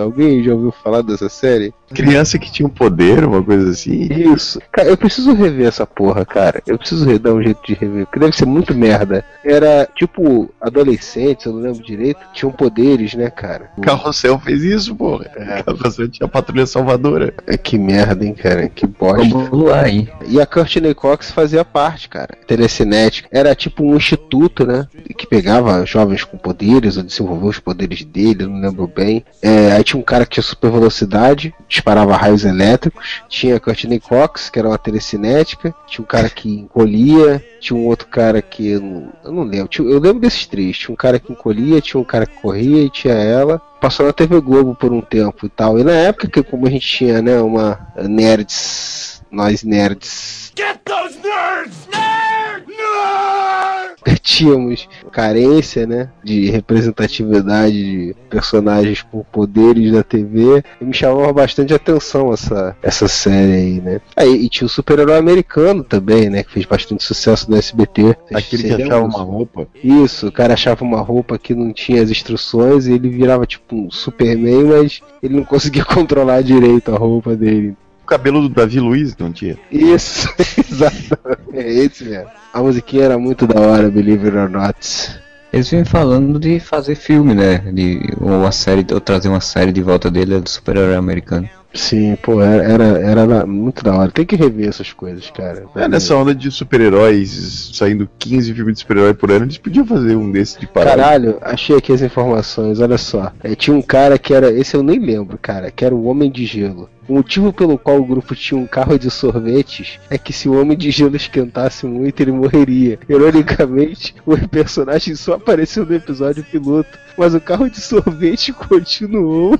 [0.01, 1.73] Alguém já ouviu falar dessa série?
[1.95, 4.09] Criança que tinha um poder, uma coisa assim.
[4.13, 4.61] Isso.
[4.71, 6.63] Cara, eu preciso rever essa porra, cara.
[6.67, 9.25] Eu preciso re- dar um jeito de rever, porque deve ser muito merda.
[9.43, 13.71] Era tipo adolescentes, eu não lembro direito, tinham poderes, né, cara?
[13.81, 15.25] Carrossel fez isso, porra.
[15.65, 17.33] Carrossel tinha a patrulha salvadora.
[17.47, 18.69] É, Que merda, hein, cara?
[18.69, 19.27] Que bosta.
[19.29, 20.09] Vamos lá, hein?
[20.27, 22.37] E a Courtney Cox fazia parte, cara.
[22.47, 23.29] Telecinética.
[23.33, 24.87] Era tipo um instituto, né?
[25.17, 29.25] Que pegava jovens com poderes, ou desenvolveu os poderes dele, eu não lembro bem.
[29.49, 33.23] É, aí tinha um cara que tinha super velocidade, disparava raios elétricos.
[33.31, 35.75] Tinha Courtney Cox, que era uma telecinética.
[35.87, 37.43] Tinha um cara que encolhia.
[37.59, 39.69] Tinha um outro cara que eu não, eu não lembro.
[39.69, 40.77] Tinha- eu lembro desses três.
[40.77, 43.59] Tinha um cara que encolhia, tinha um cara que corria e tinha ela.
[43.81, 45.79] Passou na TV Globo por um tempo e tal.
[45.79, 51.17] E na época que como a gente tinha, né, uma nerds, nós nerds Get those
[51.23, 51.89] nerds!
[51.91, 52.38] Nerd!
[54.23, 61.75] Tínhamos carência, né, de representatividade de personagens com poderes da TV, e me chamava bastante
[61.75, 64.01] atenção essa, essa série aí, né.
[64.17, 68.17] Aí e tinha o super-herói americano também, né, que fez bastante sucesso no SBT.
[68.33, 69.69] Aquele que achava uma roupa.
[69.83, 73.75] Isso, o cara achava uma roupa que não tinha as instruções e ele virava tipo
[73.75, 77.77] um Superman, mas ele não conseguia controlar direito a roupa dele.
[78.09, 79.59] O cabelo do Davi Luiz não tinha.
[79.71, 81.51] Isso, exatamente.
[81.53, 82.31] É esse mesmo.
[82.55, 85.21] A musiquinha era muito da hora, Believe It or Not.
[85.53, 87.59] Eles vêm falando de fazer filme, né?
[87.59, 91.51] De ou uma série, ou trazer uma série de volta dele do super-herói americano.
[91.79, 94.11] Sim, pô, era, era, muito da hora.
[94.11, 95.65] Tem que rever essas coisas, cara.
[95.77, 100.17] É, nessa onda de super-heróis, saindo 15 filmes de super-herói por ano, eles podiam fazer
[100.17, 100.97] um desses de parada.
[100.97, 103.33] Caralho, achei aqui as informações, olha só.
[103.43, 104.51] É, tinha um cara que era.
[104.51, 106.91] Esse eu nem lembro, cara, que era o Homem de Gelo.
[107.09, 110.61] O motivo pelo qual o grupo tinha um carro de sorvetes é que se o
[110.61, 112.99] Homem de Gelo esquentasse muito, ele morreria.
[113.09, 119.59] Ironicamente, o personagem só apareceu no episódio piloto, mas o carro de sorvete continuou.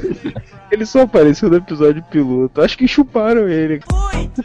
[0.70, 2.60] ele só apareceu no episódio piloto.
[2.60, 3.80] Acho que chuparam ele.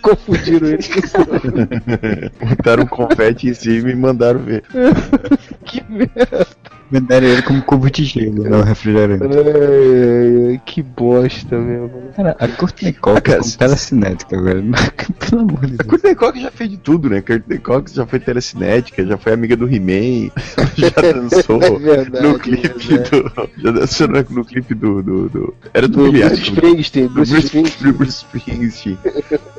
[0.02, 0.80] Confundiram ele
[2.40, 4.64] Botaram um confete em cima e mandaram ver.
[5.66, 6.48] Que merda.
[6.92, 9.24] Venderam ele como cubo de gelo, não refrigerante.
[9.24, 11.92] Ai, ai, que bosta mesmo.
[12.16, 14.72] Cara, a Courtney Cox Cara, com telecinética, velho.
[15.30, 15.88] Pelo amor de A Deus.
[15.90, 17.22] Courtney Cox já fez de tudo, né?
[17.22, 20.30] Courtney Cox já foi telecinética, já foi amiga do He-Man,
[20.78, 23.50] já dançou É verdade, no clipe é do.
[23.58, 25.02] Já dançou no, no clipe do.
[25.02, 27.92] do, do- era do, Do Billy Bruce Springsteen, do Bruce Bruce, Springsteen.
[27.92, 28.98] do Bruce Springsteen.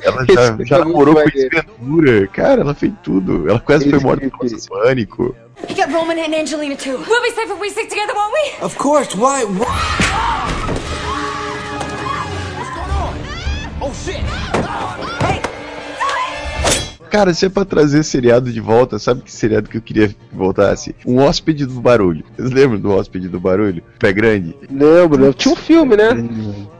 [0.01, 1.49] Ela já, já é namorou com maneiro.
[1.53, 2.27] Ventura.
[2.27, 3.49] Cara, ela fez tudo.
[3.49, 5.35] Ela quase Esse foi morta por causa do pânico.
[5.67, 6.97] You got Roman and Angelina too.
[6.97, 8.63] We'll be safe if we stick together, won't we?
[8.63, 9.43] Of course, why?
[9.43, 9.97] why?
[17.09, 20.15] Cara, se é pra trazer seriado de volta, sabe que seriado que eu queria que
[20.31, 20.95] voltasse?
[21.05, 22.23] Um hóspede do barulho.
[22.35, 23.81] Vocês lembram do hóspede do barulho?
[23.97, 24.55] Pé grande?
[24.69, 25.33] Lembro, lembro.
[25.33, 26.09] Tinha um filme, né?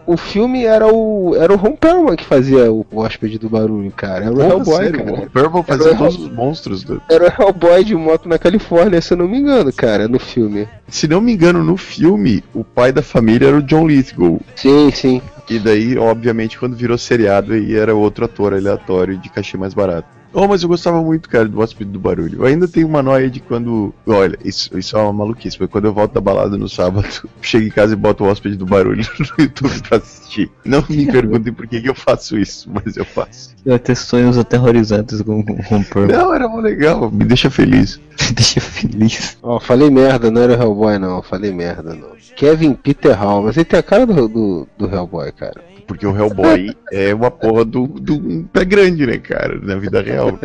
[0.08, 1.36] O filme era o.
[1.36, 4.24] Era o Ron Perlman que fazia o hóspede do barulho, cara.
[4.24, 5.12] Era o Porra, Hellboy, sério, cara.
[5.12, 8.40] O Purple fazia Era o todos os monstros do, Era o Hellboy de moto na
[8.40, 10.66] Califórnia, se eu não me engano, cara, no filme.
[10.88, 14.40] Se não me engano, no filme, o pai da família era o John Lithgow.
[14.56, 15.22] Sim, sim.
[15.50, 20.17] E daí, obviamente, quando virou seriado, aí era outro ator aleatório de cachê mais barato.
[20.34, 22.42] Oh, mas eu gostava muito, cara, do Hóspede do Barulho.
[22.42, 23.94] Eu ainda tenho uma noia de quando.
[24.06, 27.08] Olha, isso, isso é uma maluquice, mas quando eu volto da balada no sábado,
[27.42, 30.52] chego em casa e boto o Hóspede do Barulho no YouTube pra assistir.
[30.66, 33.56] Não me perguntem por que, que eu faço isso, mas eu faço.
[33.66, 36.08] Eu ter sonhos aterrorizantes com com Pearl.
[36.08, 38.00] Não, era mó legal, me deixa feliz.
[38.34, 39.38] Deixa feliz.
[39.42, 41.22] Ó, falei merda, não era o Hellboy, não.
[41.22, 42.10] Falei merda, não.
[42.36, 45.64] Kevin Peter Hall, mas ele tem a cara do, do, do Hellboy, cara.
[45.88, 50.02] Porque o Hellboy é uma porra do, do um pé grande, né, cara, na vida
[50.02, 50.38] real.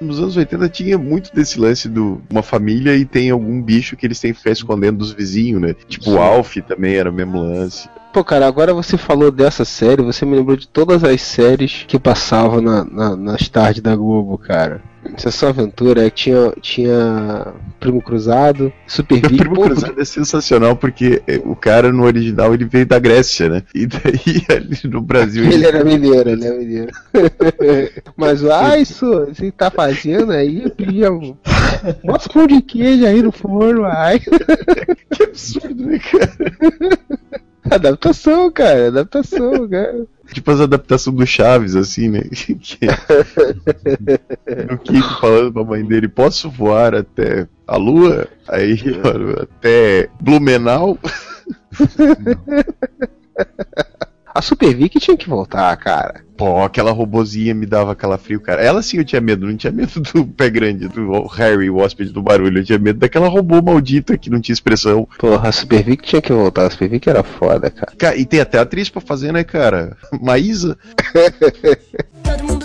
[0.00, 4.06] Nos anos 80 tinha muito desse lance do uma família e tem algum bicho que
[4.06, 5.74] eles têm que ficar escondendo dos vizinhos, né?
[5.88, 7.88] Tipo o Alf também era o mesmo lance.
[8.12, 11.98] Pô, cara, agora você falou dessa série, você me lembrou de todas as séries que
[11.98, 14.82] passavam na, na- nas tardes da Globo, cara.
[15.16, 19.36] Sessão Aventura, tinha, tinha Primo Cruzado, Super O Vic.
[19.36, 23.48] Primo pô, Cruzado é sensacional porque é, o cara no original ele veio da Grécia,
[23.48, 23.62] né?
[23.74, 26.92] E daí ali no Brasil Ele era mineiro, ele é mineiro.
[28.16, 31.38] Mas, ah, isso, você tá fazendo aí, primo.
[32.04, 34.20] Bota pão de queijo aí no forno, ai.
[35.10, 36.98] Que absurdo, né, cara?
[37.70, 40.06] Adaptação, cara, adaptação, cara.
[40.32, 42.22] Tipo as adaptações do Chaves, assim, né?
[42.30, 42.58] Que-
[44.72, 48.26] o Kiko falando pra mãe dele, posso voar até a lua?
[48.48, 50.98] Aí, mano, até Blumenau?
[54.36, 56.20] A Super Vic tinha que voltar, cara.
[56.36, 58.62] Pô, aquela robozinha me dava calafrio, cara.
[58.62, 62.12] Ela sim eu tinha medo, não tinha medo do pé grande, do Harry, o hóspede
[62.12, 62.58] do barulho.
[62.60, 65.08] Eu tinha medo daquela robô maldita que não tinha expressão.
[65.18, 66.66] Porra, a Super Vic tinha que voltar.
[66.66, 67.92] A Super Vic era foda, cara.
[67.96, 69.96] Ca- E tem até atriz pra fazer, né, cara?
[70.20, 70.76] Maísa.
[72.22, 72.55] Todo mundo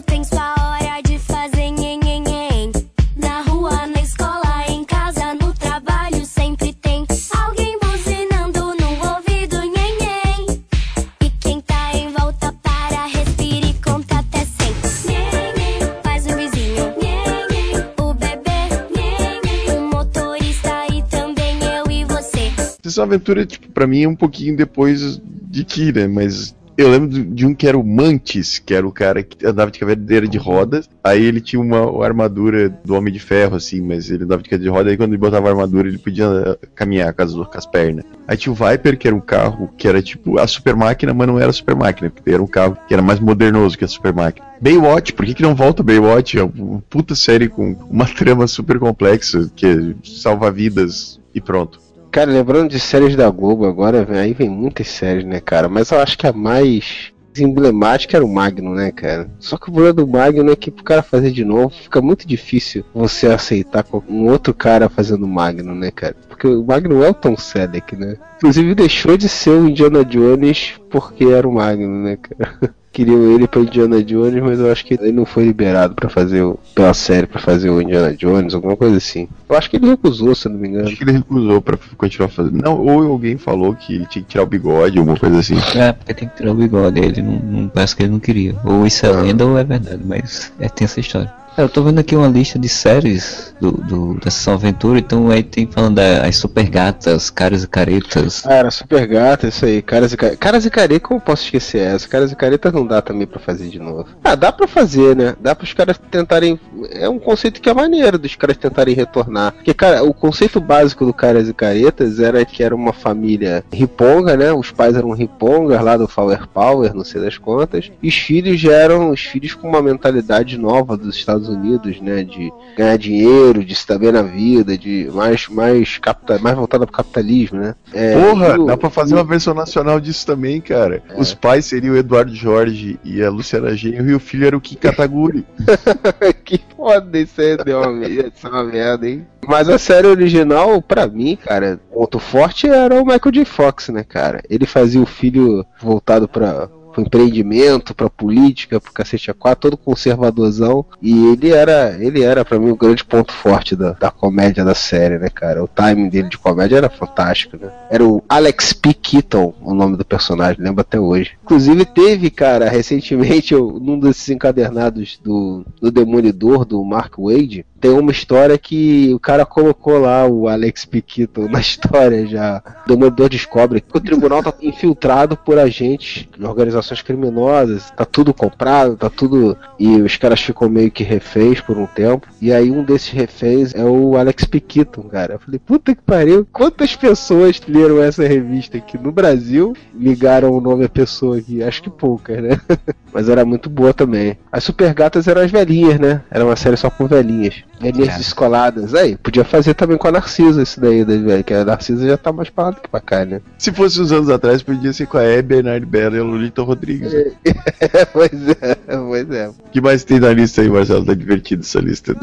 [22.92, 26.08] Sessão Aventura, tipo, pra mim é um pouquinho depois de né?
[26.08, 29.70] Mas eu lembro de- um que era o Mantis, que era o cara que andava
[29.70, 30.90] de cadeira de rodas.
[31.04, 34.72] Aí ele tinha uma, armadura do Homem de Ferro, assim, mas ele andava de cadeira
[34.72, 34.92] de rodas.
[34.92, 38.06] Aí quando ele botava a armadura, ele podia caminhar com as, com as pernas.
[38.28, 41.28] Aí tinha o Viper, que era um carro que era tipo a super máquina, mas
[41.28, 43.88] não era a super máquina, porque era um carro que era mais modernoso que a
[43.88, 44.48] super máquina.
[44.62, 46.38] Baywatch, por que, que não volta Baywatch?
[46.38, 51.80] É uma puta série com uma trama super complexa, que é salva vidas e pronto.
[52.12, 55.69] Cara, lembrando de séries da Globo agora, aí vem muitas séries, né, cara?
[55.69, 59.32] Mas eu acho que a mais emblemática era o Magno, né, cara?
[59.39, 62.28] Só que o problema do Magno é que pro cara fazer de novo, fica muito
[62.28, 66.13] difícil você aceitar um outro cara fazendo Magno, né, cara?
[66.28, 68.17] Porque o Magno é o Tom Selleck, né?
[68.36, 72.76] Inclusive deixou de ser o Indiana Jones porque era o Magno, né, cara?
[72.92, 76.42] Queriam ele pra Indiana Jones, mas eu acho que ele não foi liberado pra fazer
[76.42, 79.30] o, pela série pra fazer o Indiana Jones, alguma coisa assim.
[79.48, 80.88] Eu acho que ele recusou, se eu não me engano.
[80.88, 82.62] Acho que ele recusou pra continuar fazendo.
[82.62, 85.56] Não, ou alguém falou que ele tinha que tirar o bigode, alguma coisa assim.
[85.76, 87.00] É, porque tem que tirar o bigode.
[87.00, 88.56] Ele não, não parece que ele não queria.
[88.66, 91.41] Ou isso é lenda ou é verdade, mas é, tem essa história.
[91.58, 95.68] Eu tô vendo aqui uma lista de séries do, do, da Aventura, então aí tem
[95.68, 98.46] falando das super gatas, caras e caretas.
[98.46, 99.82] Era super gata, isso aí.
[99.82, 100.40] Caras e caretas.
[100.40, 102.08] Caras e caretas, como eu posso esquecer essa?
[102.08, 104.06] Caras e caretas não dá também pra fazer de novo.
[104.24, 105.36] Ah, dá pra fazer, né?
[105.42, 106.60] Dá pros caras tentarem.
[106.92, 109.52] É um conceito que é maneiro dos caras tentarem retornar.
[109.52, 114.38] Porque, cara, o conceito básico do Caras e Caretas era que era uma família riponga,
[114.38, 114.54] né?
[114.54, 117.92] Os pais eram ripongas lá do Flower Power, não sei das contas.
[118.02, 122.00] E os filhos já eram os filhos com uma mentalidade nova dos Estados Estados Unidos,
[122.02, 122.24] né?
[122.24, 126.86] De ganhar dinheiro, de se dar bem na vida, de mais, mais, capta, mais voltada
[126.86, 127.76] pro capitalismo, né?
[127.94, 131.02] É, Porra, o- dá pra fazer uma versão nacional disso também, cara.
[131.10, 131.20] É.
[131.20, 134.62] Os pais seriam o Eduardo Jorge e a Luciana Genro e o filho era o
[134.62, 135.46] Kim Kataguri.
[136.46, 139.26] que foda, isso aí deu uma, ia ser uma merda, hein?
[139.48, 143.46] Mas a série original, pra mim, cara, o ponto forte era o Michael J.
[143.46, 144.42] Fox, né, cara?
[144.50, 146.70] Ele fazia o filho voltado pra.
[146.92, 150.86] Pro empreendimento, pra política, pro cacete a quatro, todo conservadorzão.
[151.02, 154.76] E ele era, ele era para mim o grande ponto forte da, da comédia da
[154.76, 155.64] série, né, cara?
[155.64, 157.70] O timing dele de comédia era fantástico, né?
[157.90, 158.94] Era o Alex P.
[158.94, 161.32] Keaton, o nome do personagem, lembro até hoje.
[161.44, 167.91] Inclusive teve, cara, recentemente, eu- num desses encadernados do, do Demolidor, do Mark Wade, tem
[167.91, 171.02] uma história que o cara colocou lá o Alex P.
[171.02, 172.62] Keaton na história já.
[172.86, 178.34] O Demolidor descobre que o tribunal tá infiltrado por agentes de organizações criminosas, tá tudo
[178.34, 179.58] comprado, tá tudo.
[179.80, 182.28] E os caras ficam meio que reféns por um tempo.
[182.39, 184.60] E aí um desses reféns é o Alex P.
[184.60, 185.34] Keaton, cara.
[185.34, 189.74] Eu falei, puta que pariu, quantas pessoas leram essa revista aqui no Brasil?
[189.96, 192.62] Ligaram o nome à pessoa aqui, acho que poucas, né?
[193.12, 194.38] Mas era muito boa também.
[194.52, 196.22] As Super Gatas eram as velhinhas, né?
[196.30, 197.63] Era uma série só com velhinhas.
[197.82, 198.20] Velhinhas Cara.
[198.20, 198.94] descoladas.
[198.96, 201.44] Aí, podia fazer também com a Narcisa isso daí, né, velho?
[201.44, 203.41] Que a Narcisa já tá mais pra lá do que pra cá, né?
[203.58, 206.62] Se fosse uns anos atrás, podia ser com a Hebe, Bernard Bella e a Lolita
[206.62, 207.12] Rodrigues.
[208.13, 209.50] pois é, pois é.
[209.50, 211.06] O que mais tem na lista aí, Marcelo?
[211.06, 212.15] Tá divertido essa lista.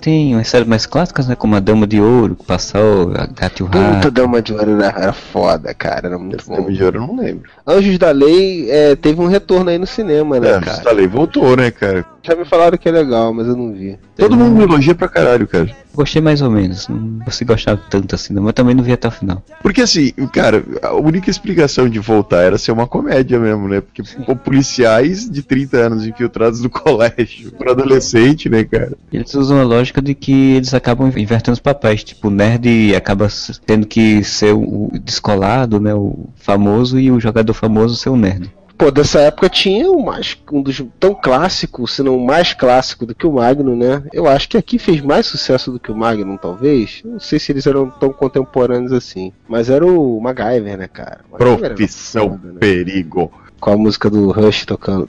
[0.00, 1.34] Tem umas séries mais clássicas, né?
[1.34, 4.10] Como a Dama de Ouro, que passou, a Gato e o Puta Rato.
[4.10, 6.06] Dama de Ouro era, era foda, cara.
[6.08, 6.56] Era muito bom.
[6.56, 7.50] Dama de Ouro eu não lembro.
[7.66, 10.78] Anjos da Lei é, teve um retorno aí no cinema, né, É, cara?
[10.78, 12.04] Staley voltou, né, cara?
[12.26, 13.96] Já me falaram que é legal, mas eu não vi.
[14.16, 15.70] Todo mundo me elogia pra caralho, cara.
[15.94, 16.88] Gostei mais ou menos.
[16.88, 19.42] Não consegui gostar tanto assim, não, mas também não vi até o final.
[19.62, 23.80] Porque assim, cara, a única explicação de voltar era ser uma comédia mesmo, né?
[23.80, 24.02] Porque
[24.44, 28.94] policiais de 30 anos infiltrados no colégio pra adolescente, né, cara?
[29.12, 32.02] Eles usam a lógica de que eles acabam invertendo os papéis.
[32.02, 33.28] Tipo, o nerd acaba
[33.64, 35.94] tendo que ser o descolado, né?
[35.94, 38.50] O famoso, e o jogador famoso ser o nerd.
[38.78, 43.14] Pô, dessa época tinha o mais, um dos tão clássico, se não mais clássico do
[43.14, 44.02] que o Magnum, né?
[44.12, 47.00] Eu acho que aqui fez mais sucesso do que o Magnum, talvez.
[47.04, 49.32] Não sei se eles eram tão contemporâneos assim.
[49.48, 51.20] Mas era o MacGyver, né, cara?
[51.30, 52.58] O MacGyver Profissão foda, né?
[52.60, 53.32] perigo.
[53.58, 55.08] Com a música do Rush tocando.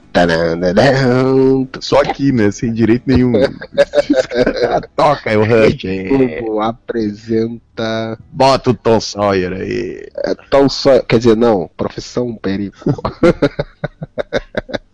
[1.80, 2.50] Só aqui, né?
[2.50, 3.32] Sem direito nenhum.
[4.96, 6.40] Toca aí o Rush aí.
[6.60, 10.08] Apresenta Bota o Tom Sawyer aí.
[10.24, 12.74] é, Tom Sawyer, quer dizer, não, Profissão Perigo.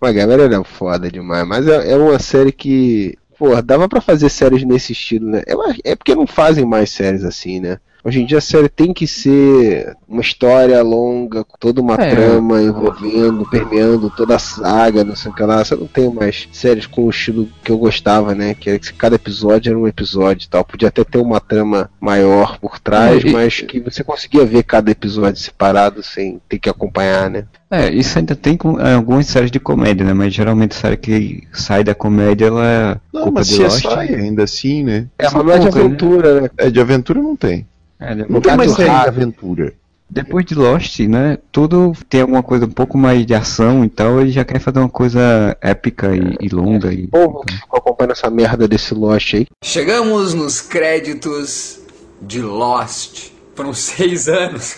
[0.00, 4.64] MacGyver era foda demais, mas é, é uma série que, pô, dava pra fazer séries
[4.64, 5.42] nesse estilo, né?
[5.82, 7.78] É porque não fazem mais séries assim, né?
[8.04, 12.10] Hoje em dia a série tem que ser uma história longa, com toda uma É.
[12.10, 15.64] trama envolvendo, permeando toda a saga, não sei o que lá.
[15.64, 18.54] Você não tem mais séries com o estilo que eu gostava, né?
[18.54, 20.62] Que era que cada episódio era um episódio e tal.
[20.64, 24.64] Podia até ter uma trama maior por trás, É, e- mas que você conseguia ver
[24.64, 27.44] cada episódio separado sem ter que acompanhar, né?
[27.70, 30.12] É, isso ainda tem com é, algumas séries de comédia, né?
[30.12, 33.86] Mas geralmente a série que sai da comédia, ela é Não, culpa mas de CSI
[33.86, 33.98] Lost.
[33.98, 35.06] ainda assim, né?
[35.18, 35.80] É uma mais de né?
[35.80, 36.50] aventura, né?
[36.58, 37.66] É, de aventura não tem.
[38.00, 39.74] É, Não tem mais série de aventura.
[40.08, 41.38] Depois de Lost, né?
[41.50, 44.78] Tudo tem alguma coisa um pouco mais de ação e tal, ele já quer fazer
[44.78, 46.92] uma coisa épica e, e longa.
[46.92, 49.46] E, O povo que ficou acompanhando essa merda desse Lost aí.
[49.64, 51.80] Chegamos nos créditos
[52.20, 53.32] de Lost.
[53.54, 54.76] Foram seis anos.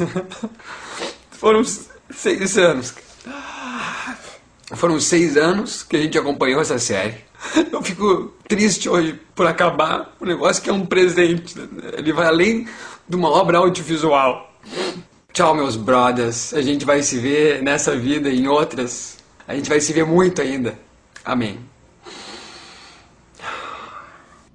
[1.32, 1.62] Foram
[2.10, 2.94] seis anos.
[4.74, 7.26] Foram seis anos que a gente acompanhou essa série.
[7.70, 11.54] Eu fico triste hoje por acabar um negócio que é um presente.
[11.96, 12.66] Ele vai além
[13.08, 14.52] de uma obra audiovisual.
[15.32, 16.54] Tchau, meus brothers.
[16.54, 19.18] A gente vai se ver nessa vida e em outras.
[19.46, 20.74] A gente vai se ver muito ainda.
[21.24, 21.58] Amém.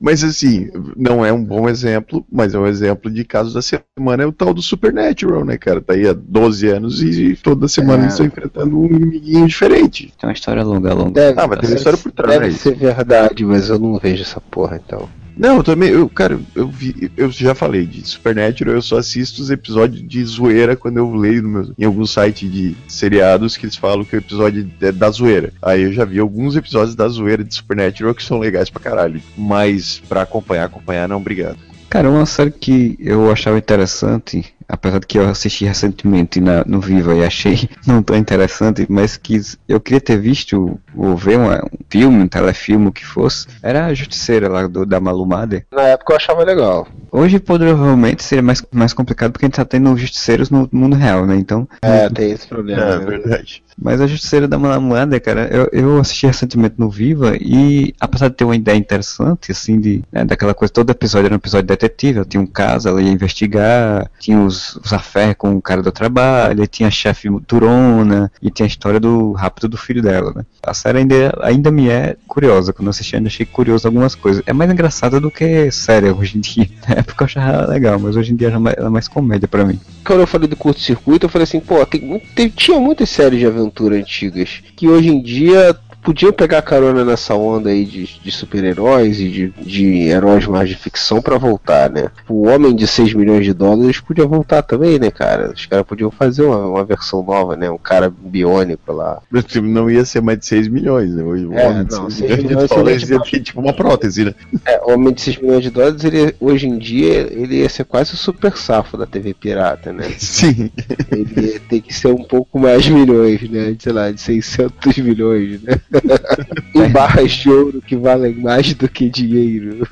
[0.03, 4.23] Mas assim, não é um bom exemplo, mas é um exemplo de casos da semana.
[4.23, 5.79] É o tal do Supernatural, né, cara?
[5.79, 8.01] Tá aí há 12 anos e toda semana É.
[8.05, 10.11] eles estão enfrentando um inimiguinho diferente.
[10.19, 11.11] Tem uma história longa, longa.
[11.11, 12.39] Deve, Ah, mas tem uma história por trás.
[12.39, 15.07] Deve ser verdade, mas eu não vejo essa porra, então.
[15.35, 19.41] Não, eu também, eu, cara, eu vi, eu já falei de Supernatural, eu só assisto
[19.41, 23.65] os episódios de zoeira quando eu leio no meu, em algum site de seriados que
[23.65, 25.53] eles falam que o episódio é da zoeira.
[25.61, 29.21] Aí eu já vi alguns episódios da zoeira de Supernatural que são legais pra caralho.
[29.37, 31.57] Mas pra acompanhar, acompanhar, não, obrigado.
[31.89, 36.79] Cara, uma série que eu achava interessante, apesar de que eu assisti recentemente na, no
[36.79, 41.63] Viva e achei não tão interessante, mas que eu queria ter visto ou ver uma-
[41.65, 45.65] um filme, um telefilme, o que fosse, era a Justiceira lá do, da Malumade.
[45.71, 46.87] Na época eu achava legal.
[47.11, 51.25] Hoje provavelmente seria mais, mais complicado porque a gente tá tendo justiceiros no mundo real,
[51.25, 51.35] né?
[51.35, 52.81] Então, É, tem esse problema.
[52.81, 53.05] É né?
[53.05, 53.63] verdade.
[53.81, 58.35] mas a Justiceira da Malumada, cara, eu, eu assisti recentemente no Viva e apesar de
[58.35, 62.17] ter uma ideia interessante, assim, de né, daquela coisa, todo episódio era um episódio detetive,
[62.19, 65.91] ela tinha um caso, ela ia investigar, tinha os, os afés com o cara do
[65.91, 70.45] trabalho, tinha a chefe durona, e tinha a história do rápido do filho dela, né?
[70.63, 74.43] A série ainda, ainda me é curiosa, quando eu assisti ainda achei curioso algumas coisas.
[74.45, 76.69] É mais engraçada do que séria hoje em dia.
[76.87, 79.47] Na época eu achava legal, mas hoje em dia é mais- ela é mais comédia
[79.47, 79.79] pra mim.
[80.05, 83.45] Quando eu falei do curto-circuito, eu falei assim, pô, tem, tem- tinha muitas séries de
[83.45, 89.19] aventura antigas que hoje em dia podiam pegar carona nessa onda aí de, de super-heróis
[89.19, 92.09] e de, de heróis mais de ficção pra voltar, né?
[92.27, 95.51] O Homem de 6 milhões de dólares podia voltar também, né, cara?
[95.53, 97.69] Os caras podiam fazer uma, uma versão nova, né?
[97.69, 99.21] Um cara biônico lá.
[99.47, 101.23] Tipo, Não ia ser mais de 6 milhões, né?
[101.23, 103.39] O É, homem de não, 6 6 milhões de milhões seria dólares ia tipo- ter
[103.41, 104.33] tipo uma prótese, né?
[104.65, 107.83] É, o Homem de 6 milhões de dólares, ele, hoje em dia, ele ia ser
[107.85, 110.09] quase o super safo da TV pirata, né?
[110.17, 110.69] Sim.
[111.11, 113.75] Ele ia ter que ser um pouco mais milhões, né?
[113.79, 115.79] Sei lá, de 600 milhões, né?
[116.73, 119.87] em barras de ouro que valem mais do que dinheiro.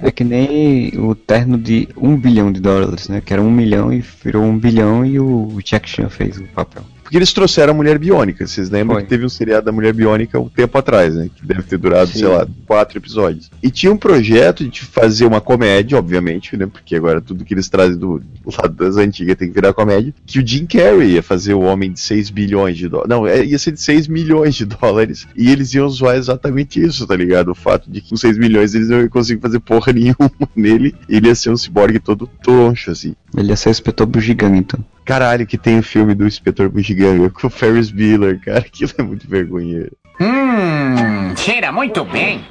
[0.00, 3.20] É que nem o terno de um bilhão de dólares, né?
[3.24, 6.84] Que era um milhão e virou um bilhão e o Jack Chan fez o papel.
[7.06, 8.44] Porque eles trouxeram a Mulher Biônica.
[8.44, 9.04] Vocês lembram Foi.
[9.04, 11.30] que teve um seriado da Mulher Biônica um tempo atrás, né?
[11.32, 12.18] Que deve ter durado, Sim.
[12.18, 13.48] sei lá, quatro episódios.
[13.62, 16.66] E tinha um projeto de fazer uma comédia, obviamente, né?
[16.66, 20.12] Porque agora tudo que eles trazem do, do lado das antigas tem que virar comédia.
[20.26, 23.08] Que o Jim Carrey ia fazer o Homem de 6 bilhões de dólares.
[23.08, 25.28] Não, é, ia ser de 6 milhões de dólares.
[25.36, 27.52] E eles iam zoar exatamente isso, tá ligado?
[27.52, 30.92] O fato de que com 6 milhões eles não iam conseguir fazer porra nenhuma nele.
[31.08, 33.14] E ele ia ser um ciborgue todo troncho, assim.
[33.36, 34.84] Ele ia ser o inspetor bugiganga, então.
[35.06, 39.02] Caralho, que tem o filme do Inspetor Bugiganga com o Ferris Bueller, cara, aquilo é
[39.02, 39.96] muito vergonheiro.
[40.20, 42.44] Hum, cheira muito bem.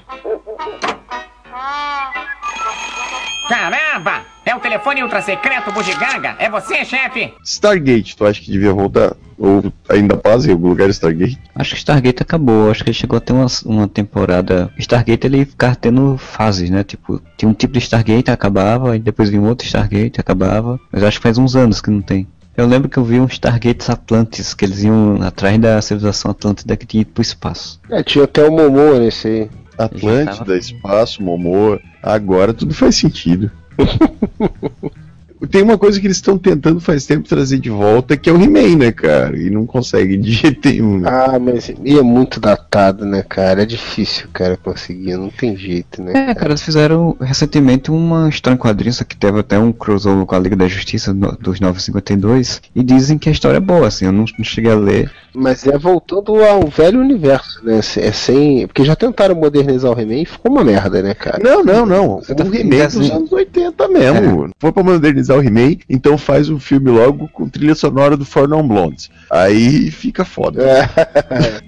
[3.49, 4.22] Caramba!
[4.45, 6.36] É o telefone ultra secreto Bugiganga?
[6.39, 7.34] É você, chefe?
[7.43, 9.16] Stargate, tu acha que devia voltar?
[9.38, 11.38] Ou ainda paz em algum lugar Stargate?
[11.53, 14.72] Acho que Stargate acabou, acho que ele chegou a ter uma, uma temporada.
[14.78, 16.84] Stargate ele ficava tendo fases, né?
[16.84, 20.80] Tipo, tinha um tipo de Stargate, acabava, e depois vinha um outro Stargate, acabava.
[20.91, 22.28] Mas acho que faz uns anos que não tem.
[22.58, 26.78] Eu lembro que eu vi uns Stargates Atlantis, que eles iam atrás da civilização Atlântida
[26.78, 27.80] que tinha ido pro espaço.
[27.89, 29.49] É, tinha até o Momoa nesse aí.
[29.78, 33.51] Atlântida, tava- espaço, Momoa, agora tudo faz sentido.
[35.49, 38.41] Tem uma coisa que eles estão tentando faz tempo trazer de volta, que é o
[38.41, 39.38] He-Man, né, cara?
[39.38, 41.09] E não consegue de jeito nenhum, né?
[41.09, 43.63] Ah, mas e é muito datado, né, cara?
[43.63, 46.29] É difícil, cara, conseguir, não tem jeito, né?
[46.29, 50.36] É, cara, eles fizeram recentemente uma história em quadrinhos que teve até um crossover com
[50.36, 54.05] a Liga da Justiça no- dos 952 e dizem que a história é boa, assim,
[54.05, 55.11] eu não, não cheguei a ler.
[55.33, 57.79] Mas é voltando ao velho universo, né?
[57.97, 58.65] É sem.
[58.67, 61.39] Porque já tentaram modernizar o He-Man e ficou uma merda, né, cara?
[61.43, 62.17] Não, não, não.
[62.21, 64.49] Você tá o He-Man dos anos 80 mesmo.
[64.59, 68.47] For pra modernizar o He-Man, então faz um filme logo com trilha sonora do For
[68.47, 69.09] Non Blondes.
[69.32, 70.61] Aí fica foda.
[70.63, 70.89] É,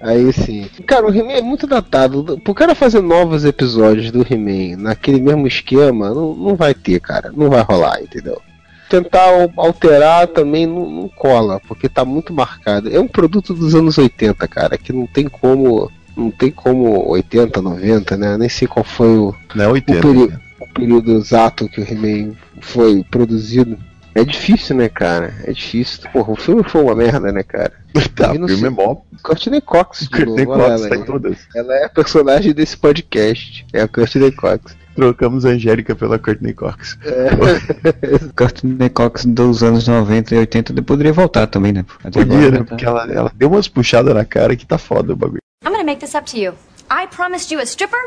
[0.00, 0.68] aí sim.
[0.86, 2.38] Cara, o He-Man é muito datado.
[2.44, 7.32] Pro cara fazer novos episódios do He-Man naquele mesmo esquema, não, não vai ter, cara.
[7.34, 8.40] Não vai rolar, entendeu?
[8.88, 12.88] Tentar al- alterar também não, não cola, porque tá muito marcado.
[12.94, 15.90] É um produto dos anos 80, cara, que não tem como.
[16.16, 18.36] Não tem como 80, 90, né?
[18.36, 20.40] Nem sei qual foi o, Não é o, 80.
[20.60, 23.78] O período exato que o He-Man foi produzido.
[24.14, 25.32] É difícil, né, cara?
[25.44, 26.08] É difícil.
[26.12, 27.72] Porra, o filme foi uma merda, né, cara?
[28.14, 28.96] Tá, o filme é ci- mó.
[29.22, 31.38] Courtney Cox, de Courtney novo, Cox ela tá em todas.
[31.54, 33.64] Ela é a personagem desse podcast.
[33.72, 34.76] É a Courtney Cox.
[34.96, 36.98] Trocamos a Angélica pela Courtney Cox.
[38.36, 41.84] Courtney Cox dos anos 90 e 80 de- poderia voltar também, né?
[42.02, 42.64] Até Podia, agora, né?
[42.68, 45.40] Porque ela, ela deu umas puxadas na cara que tá foda o bagulho.
[45.64, 46.52] I'm gonna make this up to you.
[46.90, 47.98] I promised you a stripper,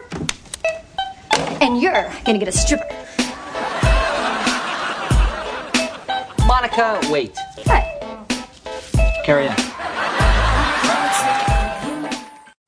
[1.61, 2.87] and you're gonna get a stripper.
[6.45, 7.35] Monica, wait.
[7.65, 7.85] What?
[9.25, 9.55] Carry on.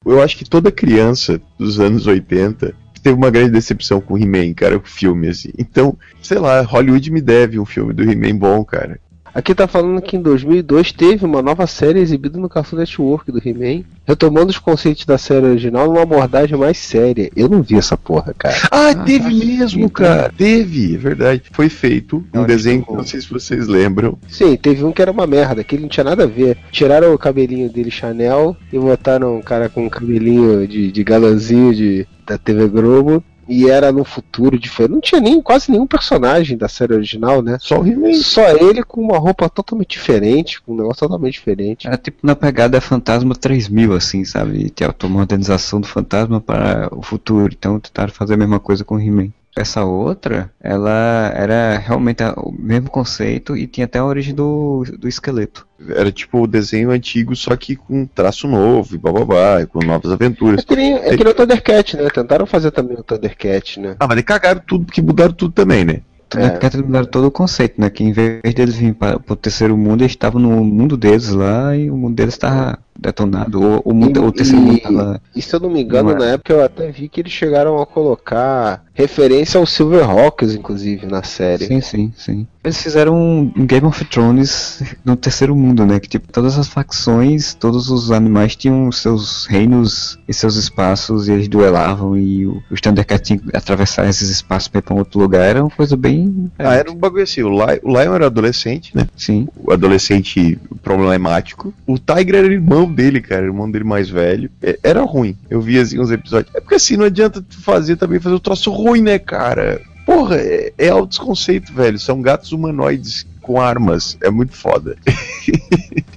[0.05, 4.53] Eu acho que toda criança dos anos 80 teve uma grande decepção com o He-Man,
[4.53, 5.49] cara, o filme, assim.
[5.57, 8.99] Então, sei lá, Hollywood me deve um filme do He-Man bom, cara.
[9.33, 13.39] Aqui tá falando que em 2002 teve uma nova série exibida no Cartoon Network do
[13.39, 17.31] He-Man, retomando os conceitos da série original numa abordagem mais séria.
[17.35, 18.55] Eu não vi essa porra, cara.
[18.69, 20.31] Ah, teve mesmo, cara.
[20.37, 21.43] Teve, é verdade.
[21.51, 24.19] Foi feito um desenho que não sei se vocês lembram.
[24.27, 26.57] Sim, teve um que era uma merda, que ele não tinha nada a ver.
[26.71, 31.73] Tiraram o cabelinho dele Chanel e botaram um cara com um cabelinho de, de galãzinho
[31.73, 33.23] de, da TV Globo.
[33.47, 34.91] E era no futuro diferente.
[34.91, 37.57] Não tinha nem quase nenhum personagem da série original, né?
[37.59, 38.13] Só o He-Man.
[38.13, 41.87] Só ele com uma roupa totalmente diferente, com um negócio totalmente diferente.
[41.87, 44.69] Era tipo na pegada Fantasma 3000, assim, sabe?
[44.69, 47.53] Tinha a modernização do Fantasma para o futuro.
[47.57, 49.29] Então tentaram fazer a mesma coisa com o He-Man.
[49.55, 55.07] Essa outra, ela era realmente o mesmo conceito e tinha até a origem do, do
[55.07, 55.67] esqueleto.
[55.89, 60.09] Era tipo o desenho antigo, só que com traço novo e bababá, e com novas
[60.11, 60.63] É aventuras.
[60.65, 62.09] que nem, é que nem o Thundercat, né?
[62.09, 63.95] Tentaram fazer também o Thundercat, né?
[63.99, 66.01] Ah, mas eles cagaram tudo, porque mudaram tudo também, né?
[66.27, 66.77] Então, é.
[66.83, 67.89] mudaram todo o conceito, né?
[67.89, 71.75] Que em vez deles virem para o terceiro mundo, eles estavam no mundo deles lá
[71.75, 73.61] e o mundo deles estava detonado.
[73.61, 75.21] Ou o, mundo, o terceiro mundo tava.
[75.35, 76.19] E se eu não me engano, Não é.
[76.19, 81.23] na época eu até vi que eles chegaram a colocar referência ao Silverhawks, inclusive, na
[81.23, 81.65] série.
[81.65, 82.47] Sim, sim, sim.
[82.63, 85.99] Eles fizeram um Game of Thrones no terceiro mundo, né?
[85.99, 91.31] Que tipo, todas as facções, todos os animais tinham seus reinos e seus espaços e
[91.33, 94.99] eles duelavam e o- os Thundercats tinham que atravessar esses espaços para ir pra um
[94.99, 95.41] outro lugar.
[95.41, 96.49] Era uma coisa bem.
[96.57, 99.07] Ah, era um bagulho assim, o Lion, o Lion era adolescente, né?
[99.17, 99.47] Sim.
[99.57, 101.73] O adolescente problemático.
[101.85, 104.49] O Tiger era irmão dele, cara, irmão dele mais velho.
[104.61, 105.37] É, Era ruim.
[105.49, 106.53] Eu vi assim uns episódios.
[106.55, 109.81] É porque assim, não adianta tu fazer também fazer o troço ruim, né, cara?
[110.05, 111.97] Porra, é, é altos conceito, velho.
[111.97, 114.17] São gatos humanoides com armas.
[114.21, 114.97] É muito foda.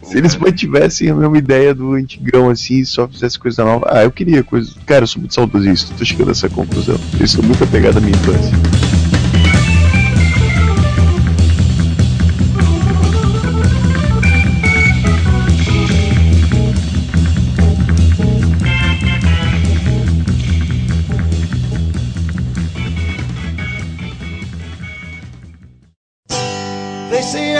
[0.02, 3.86] Se eles mantivessem a mesma ideia do antigão assim, e só fizesse coisa nova.
[3.90, 4.72] Ah, eu queria coisa.
[4.86, 5.94] Cara, eu sou muito saudosista.
[5.96, 6.98] Tô chegando a essa conclusão.
[7.18, 8.95] Eu sou muito apegado à minha infância.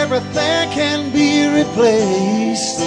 [0.09, 2.79] Everything can be replaced.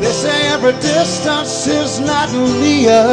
[0.00, 3.04] They say every distance is not near.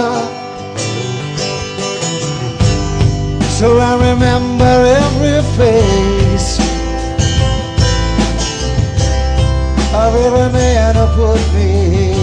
[3.60, 4.74] So I remember
[5.04, 6.60] every face
[9.94, 12.16] of every man who put me.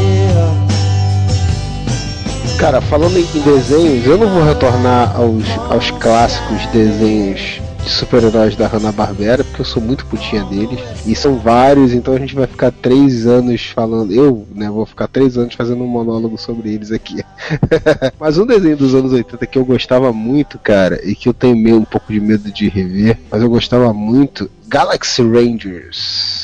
[2.59, 8.66] Cara, falando em desenhos, eu não vou retornar aos, aos clássicos desenhos de super-heróis da
[8.66, 10.80] Hanna-Barbera, porque eu sou muito putinha deles.
[11.07, 14.12] E são vários, então a gente vai ficar três anos falando.
[14.12, 17.22] Eu, né, vou ficar três anos fazendo um monólogo sobre eles aqui.
[18.18, 21.57] mas um desenho dos anos 80 que eu gostava muito, cara, e que eu tenho
[21.57, 26.41] meio, um pouco de medo de rever, mas eu gostava muito, Galaxy Rangers.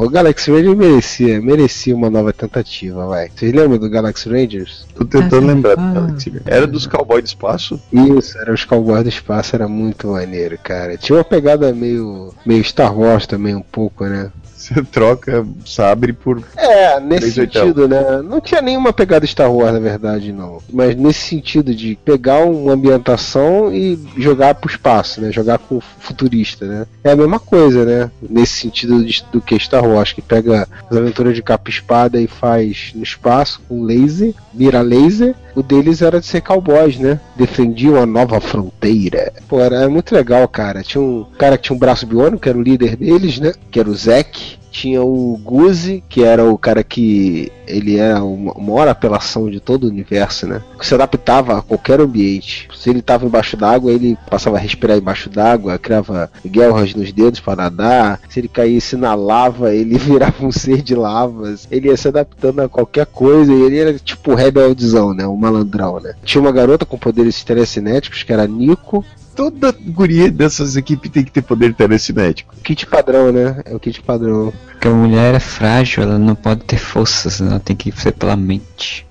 [0.00, 3.28] O Galaxy Rangers merecia, merecia uma nova tentativa, vai.
[3.28, 4.86] Vocês lembram do Galaxy Rangers?
[4.94, 6.32] Tô tentando lembrar do Galaxy.
[6.46, 7.78] Era dos cowboys do espaço?
[7.92, 10.96] Isso, era os Cowboys do Espaço, era muito maneiro, cara.
[10.96, 14.32] Tinha uma pegada meio, meio Star Wars também, um pouco, né?
[14.60, 16.42] Você troca sabre por.
[16.54, 18.20] É, nesse sentido, né?
[18.22, 20.58] Não tinha nenhuma pegada Star Wars, na verdade, não.
[20.70, 25.32] Mas nesse sentido de pegar uma ambientação e jogar pro espaço, né?
[25.32, 26.86] Jogar com o futurista, né?
[27.02, 28.10] É a mesma coisa, né?
[28.20, 32.20] Nesse sentido de- do que Star Wars, que pega as aventuras de capa e espada
[32.20, 35.34] e faz no espaço com laser, mira laser.
[35.60, 37.20] O deles era de ser cowboys, né?
[37.36, 39.30] Defendiam a nova fronteira.
[39.46, 40.82] Pô, era muito legal, cara.
[40.82, 43.52] Tinha um cara que tinha um braço biônico, que era o líder deles, né?
[43.70, 44.58] Que era o Zack.
[44.70, 49.60] Tinha o Guzi, que era o cara que ele era uma uma maior apelação de
[49.60, 50.62] todo o universo, né?
[50.78, 52.68] Que se adaptava a qualquer ambiente.
[52.76, 57.40] Se ele estava embaixo d'água, ele passava a respirar embaixo d'água, criava guerras nos dedos
[57.40, 58.20] para nadar.
[58.28, 61.66] Se ele caísse na lava, ele virava um ser de lavas.
[61.70, 65.26] Ele ia se adaptando a qualquer coisa e ele era tipo o rebeldzão, né?
[65.26, 66.14] O malandrão, né?
[66.24, 69.04] Tinha uma garota com poderes telecinéticos, que era Nico.
[69.34, 72.54] Toda guria dessas equipes tem que ter poder telecinético.
[72.62, 73.62] Kit padrão, né?
[73.64, 74.52] É o kit padrão.
[74.66, 78.36] Porque a mulher é frágil, ela não pode ter forças, ela tem que ser pela
[78.36, 79.06] mente.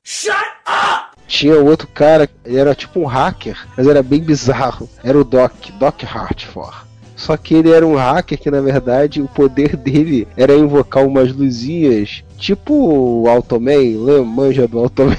[1.27, 4.89] Tinha outro cara, ele era tipo um hacker, mas era bem bizarro.
[5.03, 6.89] Era o Doc, Doc Hartford.
[7.15, 11.33] Só que ele era um hacker que, na verdade, o poder dele era invocar umas
[11.33, 14.23] luzinhas, tipo o Automan?
[14.25, 15.17] Manja do Automan,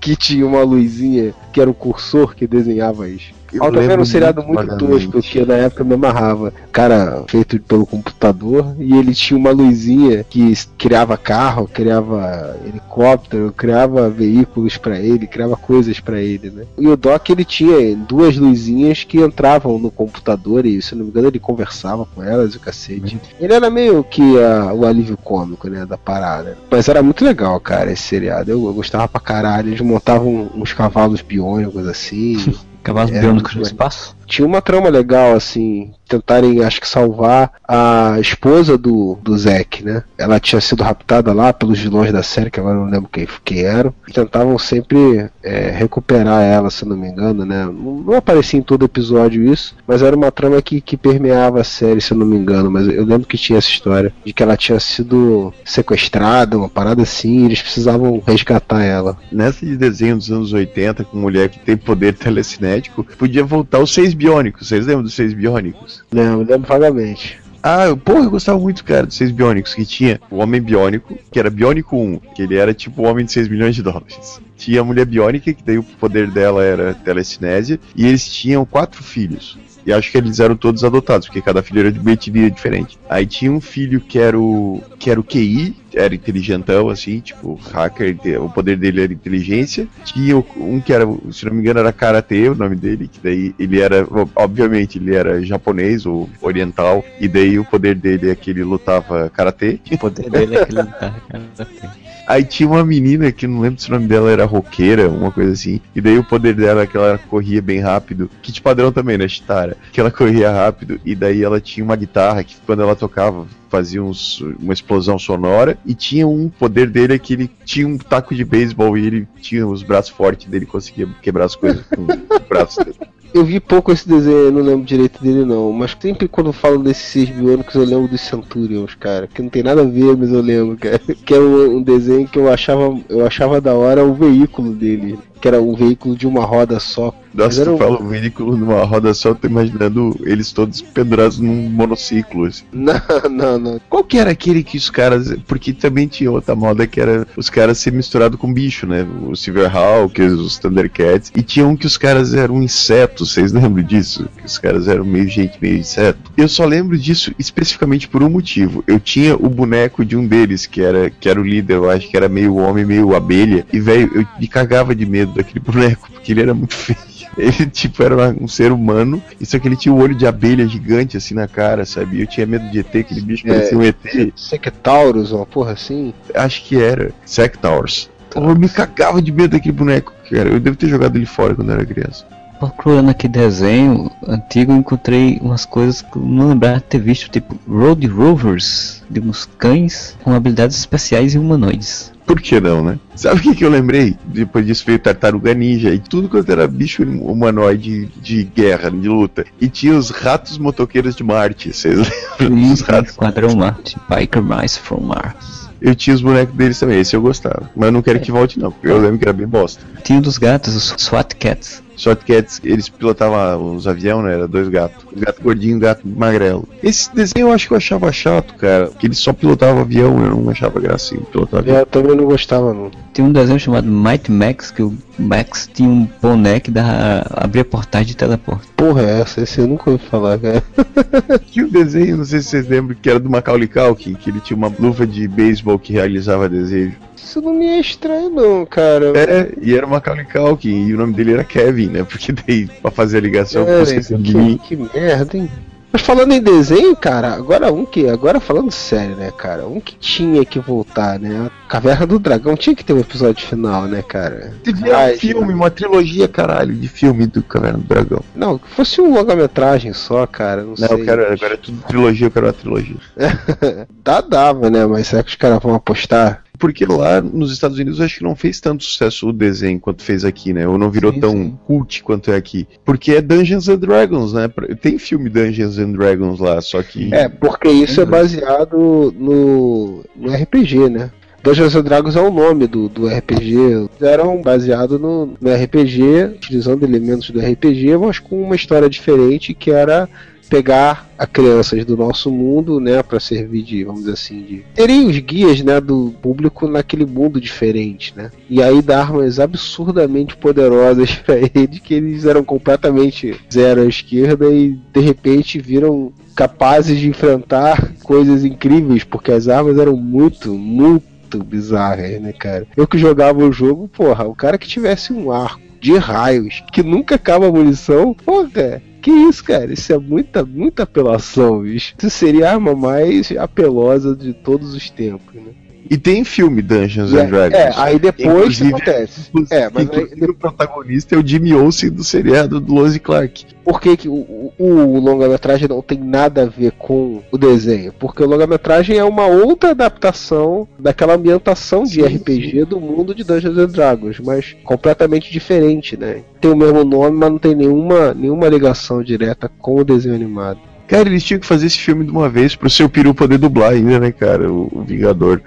[0.00, 3.32] que tinha uma luzinha que era o cursor que desenhava as.
[3.52, 6.52] Eu Automan era um seriado muito muito tosco, que na época me amarrava.
[6.70, 14.08] Cara, feito pelo computador, e ele tinha uma luzinha que criava carro, criava helicóptero, criava
[14.10, 16.64] veículos pra ele, criava coisas pra ele, né?
[16.78, 21.10] E o Doc ele tinha duas luzinhas que entravam no computador e, se não me
[21.10, 23.18] engano, ele conversava com elas e o cacete.
[23.40, 26.56] Ele era meio que a- o alívio cômico, né, da parada.
[26.70, 28.50] Mas era muito legal, cara, esse seriado.
[28.50, 29.68] Eu, eu gostava pra caralho.
[29.70, 32.36] Eles montavam uns cavalos biônicos assim.
[32.88, 34.16] Cavalos Era biônicos no espaço?
[34.28, 40.04] Tinha uma trama legal, assim, tentarem, acho que, salvar a esposa do, do Zack, né?
[40.16, 43.60] Ela tinha sido raptada lá pelos vilões da série, que agora não lembro quem, quem
[43.62, 43.92] eram.
[44.06, 47.64] E tentavam sempre é, recuperar ela, se não me engano, né?
[47.64, 51.64] Não, não aparecia em todo episódio isso, mas era uma trama que, que permeava a
[51.64, 52.70] série, se eu não me engano.
[52.70, 57.02] Mas eu lembro que tinha essa história de que ela tinha sido sequestrada, uma parada
[57.02, 59.16] assim, e eles precisavam resgatar ela.
[59.32, 63.92] Nessa de desenho dos anos 80, com mulher que tem poder telecinético, podia voltar os
[63.92, 64.68] seis biônicos.
[64.68, 66.02] Vocês lembram dos seis biônicos?
[66.12, 67.38] Lembro, lembro vagamente.
[67.62, 71.18] Ah, eu- porra, eu gostava muito, cara, dos seis biônicos, que tinha o Homem Biônico,
[71.30, 74.40] que era Biônico 1, que ele era tipo o Homem de 6 milhões de dólares.
[74.56, 79.02] Tinha a Mulher Biônica, que daí o poder dela era telecinésia, e eles tinham quatro
[79.02, 79.58] filhos.
[79.86, 82.98] E acho que eles eram todos adotados, porque cada filho era de uma etnia diferente.
[83.08, 87.54] Aí tinha um filho que era o, que era o QI, era inteligentão, assim, tipo,
[87.72, 89.86] hacker, o poder dele era inteligência.
[90.04, 93.20] Tinha o- um que era, se não me engano, era Karate, o nome dele, que
[93.22, 98.34] daí ele era, obviamente, ele era japonês ou oriental, e daí o poder dele é
[98.34, 99.80] que ele lutava Karate.
[99.92, 101.42] O poder dele é que ele tá, cara.
[102.28, 105.52] Aí tinha uma menina que não lembro se o nome dela era roqueira, uma coisa
[105.52, 105.80] assim.
[105.96, 108.30] E daí o poder dela é que ela corria bem rápido.
[108.42, 109.78] Kit padrão também, né, Chitara?
[109.90, 111.00] Que ela corria rápido.
[111.06, 115.78] E daí ela tinha uma guitarra que quando ela tocava fazia uns- uma explosão sonora.
[115.84, 119.28] E tinha um poder dele é que ele tinha um taco de beisebol e ele
[119.40, 122.08] tinha os braços fortes dele, conseguia quebrar as coisas com os
[122.48, 122.96] braços dele.
[123.34, 127.04] Eu vi pouco esse desenho, não lembro direito dele não, mas sempre quando falo desses
[127.04, 130.40] seis biônicos eu lembro dos Centurions, cara, que não tem nada a ver, mas eu
[130.40, 134.14] lembro, cara, que é um, um desenho que eu achava, eu achava da hora o
[134.14, 137.14] veículo dele, que era um veículo de uma roda só.
[137.34, 141.38] Nossa, tu um- fala um veículo numa roda só, eu tô imaginando eles todos pendurados
[141.38, 142.64] num monociclo, assim.
[142.72, 143.80] Não, não, não.
[143.88, 145.36] Qual que era aquele que os caras.
[145.46, 149.06] Porque também tinha outra moda que era os caras ser misturado com bicho, né?
[149.28, 151.30] O Silverhawk, os Thundercats.
[151.36, 154.28] E tinha um que os caras eram insetos, vocês lembram disso?
[154.38, 156.30] Que os caras eram meio gente, meio inseto.
[156.36, 158.82] Eu só lembro disso especificamente por um motivo.
[158.86, 162.08] Eu tinha o boneco de um deles, que era, que era o líder, eu acho
[162.08, 163.66] que era meio homem, meio abelha.
[163.72, 166.98] E, velho, eu me cagava de medo daquele boneco, porque ele era muito feio.
[167.36, 170.66] Ele, tipo, era um ser humano, e só que ele tinha o olho de abelha
[170.66, 172.20] gigante, assim, na cara, sabe?
[172.20, 174.32] Eu tinha medo de ET, aquele bicho É, parecia um ET.
[174.34, 176.12] Sectaurus, uma porra assim.
[176.34, 177.12] Acho que era.
[177.24, 178.10] Sectaurs.
[178.34, 180.48] Eu me cagava de medo daquele boneco, cara.
[180.48, 182.26] Eu devo ter jogado ele fora quando eu era criança.
[182.58, 187.56] Procurando aqui desenho antigo, encontrei umas coisas que eu não lembrava de ter visto, tipo
[187.68, 192.12] Road Rovers, de uns cães com habilidades especiais e humanoides.
[192.26, 192.98] Por que não, né?
[193.14, 194.14] Sabe o que, que eu lembrei?
[194.24, 199.46] Depois disso veio Tartaruga Ninja e tudo quanto era bicho humanoide de guerra, de luta.
[199.58, 201.96] E tinha os ratos motoqueiros de Marte, vocês
[202.38, 202.72] lembram?
[202.72, 203.12] Os ratos.
[203.12, 205.70] Esquadrão Marte, Biker Mice from Mars.
[205.80, 207.70] Eu tinha os bonecos deles também, esse eu gostava.
[207.74, 209.82] Mas eu não quero que volte não, porque eu lembro que era bem bosta.
[210.02, 211.82] Tinha um dos gatos, os SWAT Cats.
[211.98, 214.34] Shotcats, eles pilotavam os aviões, né?
[214.34, 215.04] Era dois gatos.
[215.16, 216.66] Gato gordinho e gato magrelo.
[216.82, 218.88] Esse desenho eu acho que eu achava chato, cara.
[218.98, 221.78] Que eles só pilotavam avião, eu não achava gracinha pilotar avião.
[221.78, 222.90] Eu também não gostava, não.
[223.12, 227.64] Tinha um desenho chamado Mighty Max, que o Max tinha um boné que dava, abria
[227.64, 228.68] portais de teleporte.
[228.76, 229.40] Porra, é essa?
[229.40, 230.62] Esse eu nunca ouvi falar, cara.
[231.50, 234.40] Tinha um desenho, não sei se vocês lembram, que era do Macaulay Culkin, que ele
[234.40, 236.94] tinha uma luva de beisebol que realizava desejo.
[237.28, 239.12] Isso não me é estranho, não, cara.
[239.14, 242.02] É, e era o Macaulay Culkin, e o nome dele era Kevin, né?
[242.02, 245.50] Porque daí, pra fazer a ligação É, você que, que merda, hein?
[245.92, 248.08] Mas falando em desenho, cara, agora um que.
[248.08, 249.66] Agora falando sério, né, cara?
[249.66, 251.50] Um que tinha que voltar, né?
[251.66, 254.54] A Caverna do Dragão tinha que ter um episódio final, né, cara?
[254.62, 258.22] Devia Ai, um filme, uma trilogia, caralho, de filme do Caverna do Dragão.
[258.34, 260.62] Não, que fosse um longa-metragem só, cara.
[260.62, 260.92] Não, Não, sei.
[260.92, 262.96] eu quero, agora é tudo trilogia, eu quero uma trilogia.
[264.02, 264.86] Dá, dava, né?
[264.86, 266.42] Mas será que os caras vão apostar?
[266.58, 270.02] Porque lá nos Estados Unidos eu acho que não fez tanto sucesso o desenho quanto
[270.02, 270.66] fez aqui, né?
[270.66, 271.58] Ou não virou Sim, tão sim.
[271.66, 272.66] cult quanto é aqui.
[272.84, 274.48] Porque é Dungeons and Dragons, né?
[274.80, 277.14] Tem filme Dungeons and Dragons lá, só que.
[277.14, 281.10] É, porque isso é baseado no, no RPG, né?
[281.42, 283.88] Dungeons and Dragons é o nome do, do RPG.
[284.00, 289.70] Eram baseado no, no RPG, utilizando elementos do RPG, mas com uma história diferente que
[289.70, 290.08] era
[290.48, 295.06] pegar a crianças do nosso mundo, né, para servir de, vamos dizer assim, de terem
[295.06, 298.30] os guias, né, do público naquele mundo diferente, né?
[298.48, 304.48] E aí dar armas absurdamente poderosas para eles que eles eram completamente zero à esquerda
[304.48, 311.42] e de repente viram capazes de enfrentar coisas incríveis, porque as armas eram muito, muito
[311.44, 312.66] bizarras, né, cara?
[312.76, 316.82] Eu que jogava o jogo, porra, o cara que tivesse um arco de raios que
[316.82, 319.72] nunca acaba a munição, porra, que isso, cara?
[319.72, 321.94] Isso é muita, muita apelação, bicho.
[321.98, 325.52] Isso seria a arma mais apelosa de todos os tempos, né?
[325.90, 327.54] E tem filme Dungeons E and é- Dragons.
[327.58, 328.28] é, aí depois
[328.60, 329.30] Inclusive- acontece.
[329.50, 333.46] É, mas aí inclusive o protagonista é o Jimmy Olsen do seriado do Lois Clark.
[333.64, 337.92] Por que, que o, o, o longa-metragem não tem nada a ver com o desenho?
[337.92, 343.24] Porque o longa-metragem é uma outra adaptação daquela ambientação de Sim, RPG do mundo de
[343.24, 346.22] Dungeons and Dragons, mas completamente diferente, né?
[346.40, 350.60] Tem o mesmo nome, mas não tem nenhuma, nenhuma ligação direta com o desenho animado.
[350.88, 353.72] Cara, eles tinham que fazer esse filme de uma vez pro seu peru poder dublar
[353.72, 354.50] ainda, né, cara?
[354.50, 355.42] O, o Vingador.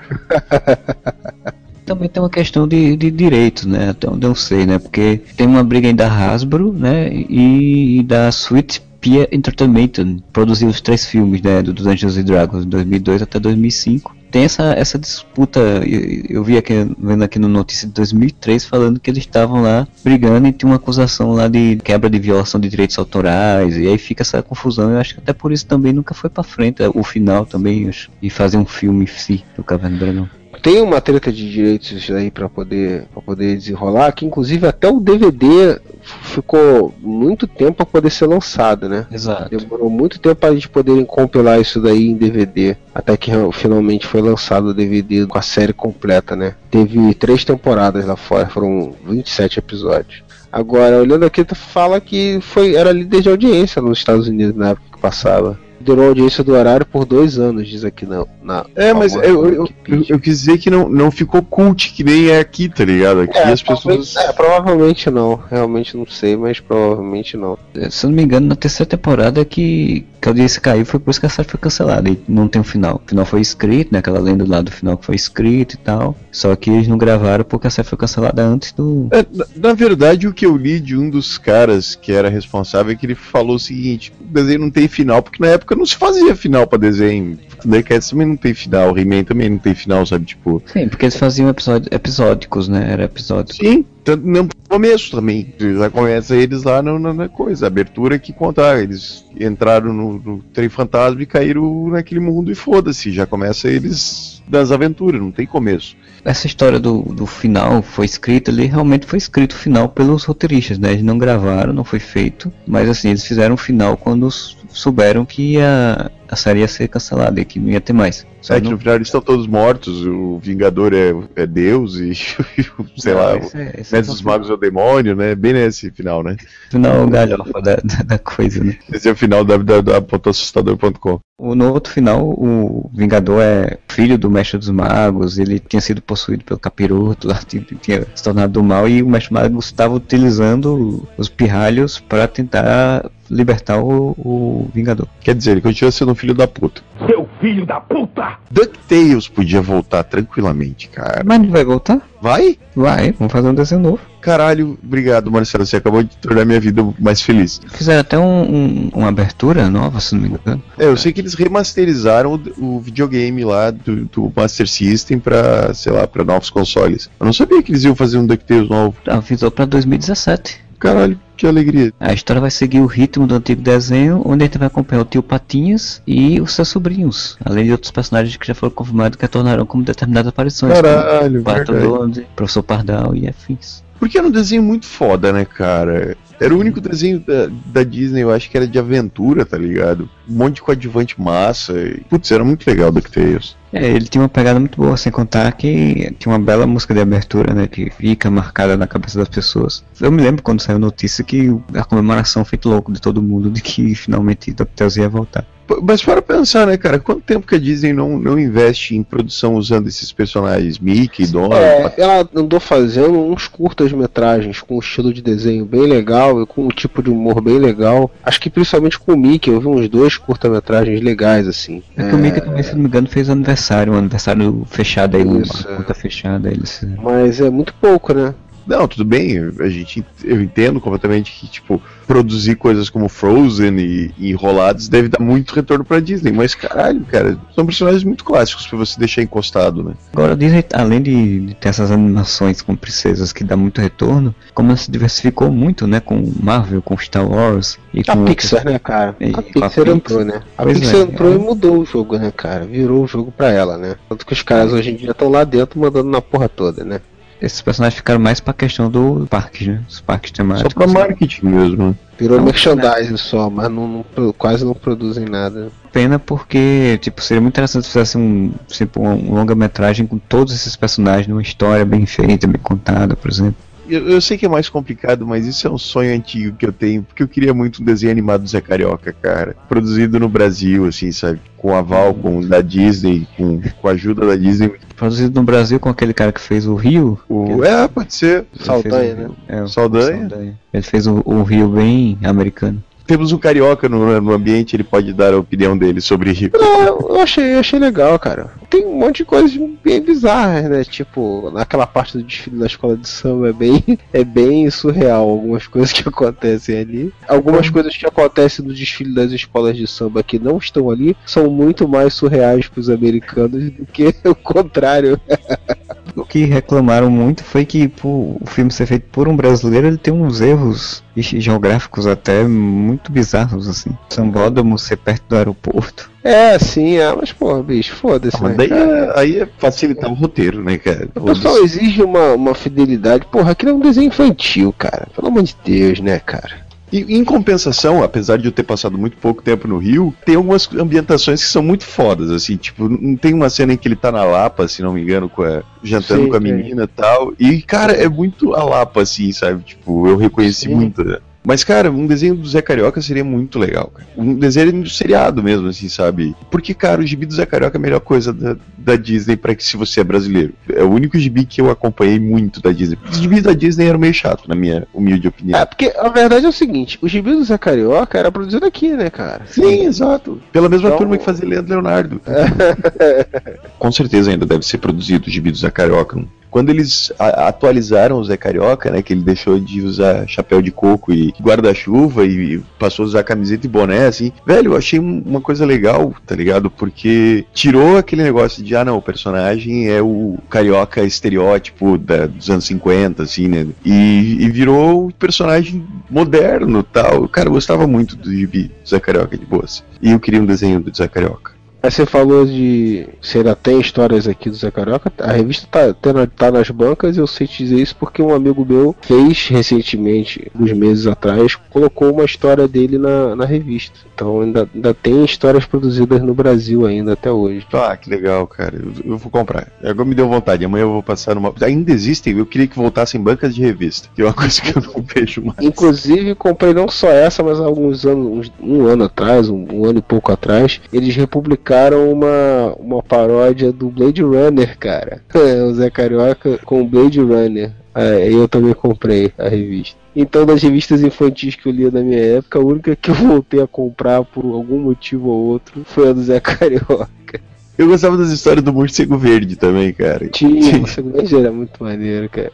[1.83, 3.89] Também tem uma questão de, de direitos, né?
[3.89, 4.77] Até onde eu sei, né?
[4.77, 7.11] Porque tem uma briga aí da Hasbro, né?
[7.11, 11.63] E, e da Sweet Pea Entertainment, produziu os três filmes, né?
[11.63, 14.15] Do Dungeons Dragons, de 2002 até 2005.
[14.31, 18.97] Tem essa, essa disputa, eu, eu vi aqui, vendo aqui no notícia de 2003, falando
[18.97, 22.69] que eles estavam lá brigando e tinha uma acusação lá de quebra de violação de
[22.69, 24.89] direitos autorais, e aí fica essa confusão.
[24.91, 28.29] Eu acho que até por isso também nunca foi pra frente, o final também, e
[28.29, 30.40] fazer um filme em si do Caverna do Dragão.
[30.61, 34.99] Tem uma treta de direitos aí para poder para poder desenrolar, que inclusive até o
[34.99, 35.79] DVD
[36.23, 39.07] ficou muito tempo para poder ser lançado, né?
[39.11, 39.49] Exato.
[39.57, 44.05] Demorou muito tempo para a gente poderem compilar isso daí em DVD, até que finalmente
[44.05, 46.55] foi lançado o DVD com a série completa, né?
[46.69, 50.23] Teve três temporadas lá fora, foram 27 episódios.
[50.51, 54.71] Agora, olhando aqui, tu fala que foi era líder de audiência nos Estados Unidos na
[54.71, 55.57] época que passava.
[55.81, 58.25] Liderou a audiência do horário por dois anos, diz aqui na.
[58.41, 62.03] na É, mas eu, eu, eu, eu quis dizer que não, não ficou cult, que
[62.03, 63.21] nem é aqui, tá ligado?
[63.21, 64.15] Aqui as pessoas.
[64.15, 65.35] É, provavelmente não.
[65.49, 67.57] Realmente não sei, mas provavelmente não.
[67.75, 70.99] É, Se eu não me engano, na terceira temporada que, que a audiência caiu foi
[70.99, 73.01] por isso que a série foi cancelada e não tem um final.
[73.03, 73.99] O final foi escrito, né?
[73.99, 76.15] Aquela lenda lá do final que foi escrito e tal.
[76.31, 79.09] Só que eles não gravaram porque a série foi cancelada antes do.
[79.11, 82.93] É, na, na verdade, o que eu li de um dos caras que era responsável
[82.93, 85.85] é que ele falou o seguinte: o desenho não tem final, porque na época não
[85.85, 87.39] se fazia final pra desenho.
[87.59, 90.25] Thundercats também não tem final, He-Man também não tem final, sabe?
[90.25, 90.61] Tipo.
[90.71, 92.91] Sim, porque eles faziam episódio, episódicos, né?
[92.91, 93.63] Era episódico.
[93.63, 95.53] Sim, tanto no começo também.
[95.59, 98.81] Já começa eles lá na, na- na coisa, abertura que contar.
[98.81, 103.11] Eles entraram no, no trem fantasma e caíram naquele mundo e foda-se.
[103.11, 105.95] Já começa eles das aventuras, não tem começo.
[106.25, 110.77] Essa história do, do final foi escrita, ele realmente foi escrito o final pelos roteiristas,
[110.77, 110.91] né?
[110.91, 114.29] Eles não gravaram, não foi feito, mas assim, eles fizeram o final quando
[114.69, 118.25] souberam que a, a série ia ser cancelada e que não ia ter mais.
[118.41, 121.95] Só É que não- no final eles estão todos mortos, o Vingador é, é Deus
[121.97, 122.13] e,
[122.97, 125.35] sei lá, esse é- esse é dos Magos é o demônio, né?
[125.35, 126.37] Bem nesse final, né?
[126.71, 128.77] final galhofa da, da, da coisa, né?
[128.91, 131.19] Esse é o final da www.assustador.com.
[131.37, 136.01] O, no outro final, o Vingador é filho do Mestre dos Magos, ele tinha sido
[136.01, 139.65] possuído pelo capiroto, lá, tinha, tinha se tornado do mal, e o Mestre dos Magos
[139.65, 145.07] estava utilizando os pirralhos para tentar libertar o, o Vingador.
[145.21, 146.81] Quer dizer, ele continua sendo um filho da puta.
[147.07, 148.37] Seu filho da puta!
[148.51, 151.23] DuckTales podia voltar tranquilamente, cara.
[151.25, 152.01] Mas não vai voltar?
[152.21, 152.57] Vai?
[152.75, 153.99] Vai, vamos fazer um desenho novo.
[154.21, 155.65] Caralho, obrigado, Marcelo.
[155.65, 157.59] Você acabou de tornar minha vida mais feliz.
[157.69, 160.61] Fizeram até um, um- uma abertura nova, se não me engano.
[160.77, 165.73] É, eu sei que eles remasterizaram o, o videogame lá do, do Master System pra,
[165.73, 167.09] sei lá, pra novos consoles.
[167.19, 168.95] Eu não sabia que eles iam fazer um DuckTales novo.
[169.07, 170.59] Avisou para 2017.
[170.81, 171.93] Caralho, que alegria.
[171.99, 175.05] A história vai seguir o ritmo do antigo desenho, onde a gente vai acompanhar o
[175.05, 179.21] tio Patinhas e os seus sobrinhos, além de outros personagens que já foram confirmados que
[179.21, 180.73] retornarão como determinadas aparições.
[180.73, 181.71] Caralho, como Pato.
[181.71, 183.83] Donald, Professor Pardal e afins.
[183.99, 186.17] Porque era um desenho muito foda, né, cara?
[186.41, 190.09] Era o único desenho da, da Disney, eu acho que era de aventura, tá ligado?
[190.27, 191.73] Um monte de coadjuvante massa.
[191.73, 193.55] E, putz, era muito legal o DuckTales.
[193.71, 196.99] É, ele tinha uma pegada muito boa, sem contar que tinha uma bela música de
[196.99, 199.83] abertura, né, que fica marcada na cabeça das pessoas.
[199.99, 203.49] Eu me lembro quando saiu a notícia que a comemoração feito louco de todo mundo
[203.49, 205.45] de que finalmente DuckTales ia voltar.
[205.81, 206.99] Mas para pensar, né, cara?
[206.99, 210.79] Quanto tempo que a Disney não, não investe em produção usando esses personagens?
[210.79, 216.30] Mickey, Donald, É, ela andou fazendo uns curtas-metragens com um estilo de desenho bem legal
[216.39, 218.11] e com um tipo de humor bem legal.
[218.23, 221.81] Acho que principalmente com o Mickey, eu vi uns dois curta-metragens legais, assim.
[221.97, 225.23] É que o Mickey também, se não me engano, fez aniversário, um aniversário fechado aí,
[225.23, 225.75] uma Isso, é.
[225.75, 226.49] conta fechada.
[226.49, 226.85] Eles...
[227.01, 228.35] Mas é muito pouco, né?
[228.65, 234.11] Não, tudo bem, a gente, eu entendo completamente que, tipo, produzir coisas como Frozen e,
[234.17, 238.67] e Enrolados deve dar muito retorno pra Disney, mas caralho, cara, são personagens muito clássicos
[238.67, 239.93] pra você deixar encostado, né?
[240.13, 244.33] Agora, a Disney, além de, de ter essas animações com princesas que dá muito retorno,
[244.53, 248.65] como ela se diversificou muito, né, com Marvel, com Star Wars e A com Pixar,
[248.65, 249.15] né, cara?
[249.19, 250.41] E- A a Pixar Pix- entrou, né?
[250.57, 251.35] A Pois Pixar é, entrou é.
[251.35, 252.65] e mudou o jogo, né, cara?
[252.65, 253.95] Virou o jogo pra ela, né?
[254.09, 256.99] Tanto que os caras hoje em dia estão lá dentro mandando na porra toda, né?
[257.41, 259.81] Esses personagens ficaram mais pra questão do parque, né?
[259.89, 260.73] Os parques Só temáticos.
[260.73, 261.95] pra marketing mesmo, né?
[262.19, 265.71] Virou Não, merchandising só, mas não, não quase não produzem nada.
[265.91, 270.53] pena porque, tipo, seria muito interessante se fizesse um, tipo, um, um longa-metragem com todos
[270.53, 273.55] esses personagens numa história bem feita, bem contada, por exemplo.
[273.91, 276.71] Eu, eu sei que é mais complicado, mas isso é um sonho antigo que eu
[276.71, 279.55] tenho, porque eu queria muito um desenho animado do Zé Carioca, cara.
[279.67, 281.41] Produzido no Brasil, assim, sabe?
[281.57, 284.71] Com aval, com da Disney, com, com a ajuda da Disney.
[284.95, 287.19] Produzido no Brasil com aquele cara que fez o Rio.
[287.27, 288.45] O, é, pode ser.
[288.55, 289.29] Ele Saldanha, né?
[289.47, 290.57] É, Saldanha.
[290.73, 292.81] Ele fez o Rio bem americano.
[293.11, 296.51] Temos um carioca no, no ambiente, ele pode dar a opinião dele sobre Rio.
[296.53, 298.51] Não, eu- achei, achei legal, cara.
[298.69, 299.51] Tem um monte de coisas
[299.83, 300.81] bem bizarras, né?
[300.85, 303.83] Tipo, naquela parte do desfile da escola de samba é bem,
[304.13, 307.13] é bem surreal algumas coisas que acontecem ali.
[307.27, 311.49] Algumas coisas que acontecem no desfile das escolas de samba que não estão ali são
[311.51, 315.19] muito mais surreais pros americanos do que o contrário.
[316.15, 319.97] O que reclamaram muito foi que por o filme ser feito por um brasileiro, ele
[319.97, 323.91] tem uns erros ge- geográficos até muito bizarros, assim.
[324.09, 326.09] Sambódromo ser perto do aeroporto.
[326.23, 330.13] É, sim, é, mas porra, bicho, foda-se, Mas né, daí é, aí é facilitar o
[330.13, 331.09] roteiro, né, cara?
[331.15, 333.25] O pessoal exige uma, uma fidelidade.
[333.25, 335.07] Porra, aquilo é um desenho infantil, cara.
[335.15, 336.70] Pelo amor de Deus, né, cara?
[336.91, 340.69] E em compensação, apesar de eu ter passado muito pouco tempo no Rio, tem algumas
[340.73, 344.11] ambientações que são muito fodas, assim, tipo, não tem uma cena em que ele tá
[344.11, 347.33] na Lapa, se não me engano, com a- jantando Sim, com a menina e tal.
[347.39, 349.63] E, cara, é muito a Lapa, assim, sabe?
[349.63, 350.75] Tipo, eu reconheci Sim.
[350.75, 351.01] muito.
[351.43, 354.07] Mas, cara, um desenho do Zé Carioca seria muito legal, cara.
[354.15, 356.35] Um desenho do seriado mesmo, assim, sabe?
[356.51, 359.55] Porque, cara, o gibi do Zé Carioca é a melhor coisa da, da Disney pra
[359.55, 360.53] que se você é brasileiro.
[360.71, 362.97] É o único gibi que eu acompanhei muito da Disney.
[363.09, 365.59] Os gibis da Disney eram meio chato, na minha humilde opinião.
[365.59, 368.89] É, porque a verdade é o seguinte: o gibi do Zé Carioca era produzido aqui,
[368.91, 369.41] né, cara?
[369.47, 370.39] Sim, exato.
[370.51, 372.21] Pela mesma Então- turma que fazia Leandro Leonardo.
[373.79, 376.23] Com certeza ainda deve ser produzido o gibi do Zé Carioca.
[376.51, 381.11] Quando eles atualizaram o Zé Carioca, né, que ele deixou de usar chapéu de coco
[381.13, 385.39] e guarda-chuva e passou a usar camiseta e boné, assim, velho, eu achei um- uma
[385.41, 386.69] coisa legal, tá ligado?
[386.69, 392.49] Porque tirou aquele negócio de, ah, não, o personagem é o carioca estereótipo da- dos
[392.49, 393.67] anos 50, assim, né?
[393.85, 397.27] E, e virou um personagem moderno tal.
[397.29, 399.83] Cara, eu gostava muito do gibi do Zé Carioca de boas.
[400.01, 401.53] E eu queria um desenho do Zé Carioca.
[401.83, 403.07] Aí você falou de.
[403.19, 405.11] Você ainda tem histórias aqui do Zé Carioca.
[405.17, 408.63] A revista tá, tá, tá nas bancas, eu sei te dizer isso porque um amigo
[408.63, 413.99] meu fez recentemente, uns meses atrás, colocou uma história dele na, na revista.
[414.21, 417.65] Então ainda, ainda tem histórias produzidas no Brasil ainda até hoje.
[417.73, 418.75] Ah, que legal, cara.
[418.75, 419.67] Eu, eu vou comprar.
[419.83, 420.63] Agora me deu vontade.
[420.63, 421.51] Amanhã eu vou passar numa.
[421.59, 424.09] Ainda existem, eu queria que voltassem bancas de revista.
[424.13, 425.57] Que é uma coisa que eu não vejo mais.
[425.59, 430.03] Inclusive, comprei não só essa, mas alguns anos, um ano atrás, um, um ano e
[430.03, 435.23] pouco atrás, eles republicaram uma, uma paródia do Blade Runner, cara.
[435.33, 437.80] o Zé Carioca com o Blade Runner.
[437.93, 439.99] É, eu também comprei a revista.
[440.15, 443.61] Então, das revistas infantis que eu lia na minha época, a única que eu voltei
[443.61, 447.41] a comprar por algum motivo ou outro foi a do Zé Carioca.
[447.77, 450.27] Eu gostava das histórias do morcego verde também, cara.
[450.27, 452.51] Tinha, o Segunda era muito maneiro, cara.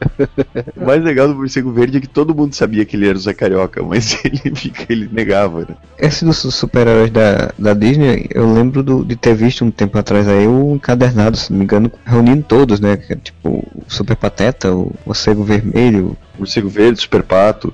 [0.75, 3.19] O mais legal do morcego verde é que todo mundo sabia que ele era o
[3.19, 5.75] Zé Carioca, mas ele fica, ele negava, né?
[5.97, 10.27] Esse dos super-heróis da, da Disney, eu lembro do- de ter visto um tempo atrás
[10.29, 12.97] aí o encadernado, se não me engano, reunindo todos, né?
[13.09, 16.15] é Tipo, o Super Pateta, o Morcego Vermelho.
[16.37, 17.73] Morcego verde, super pato.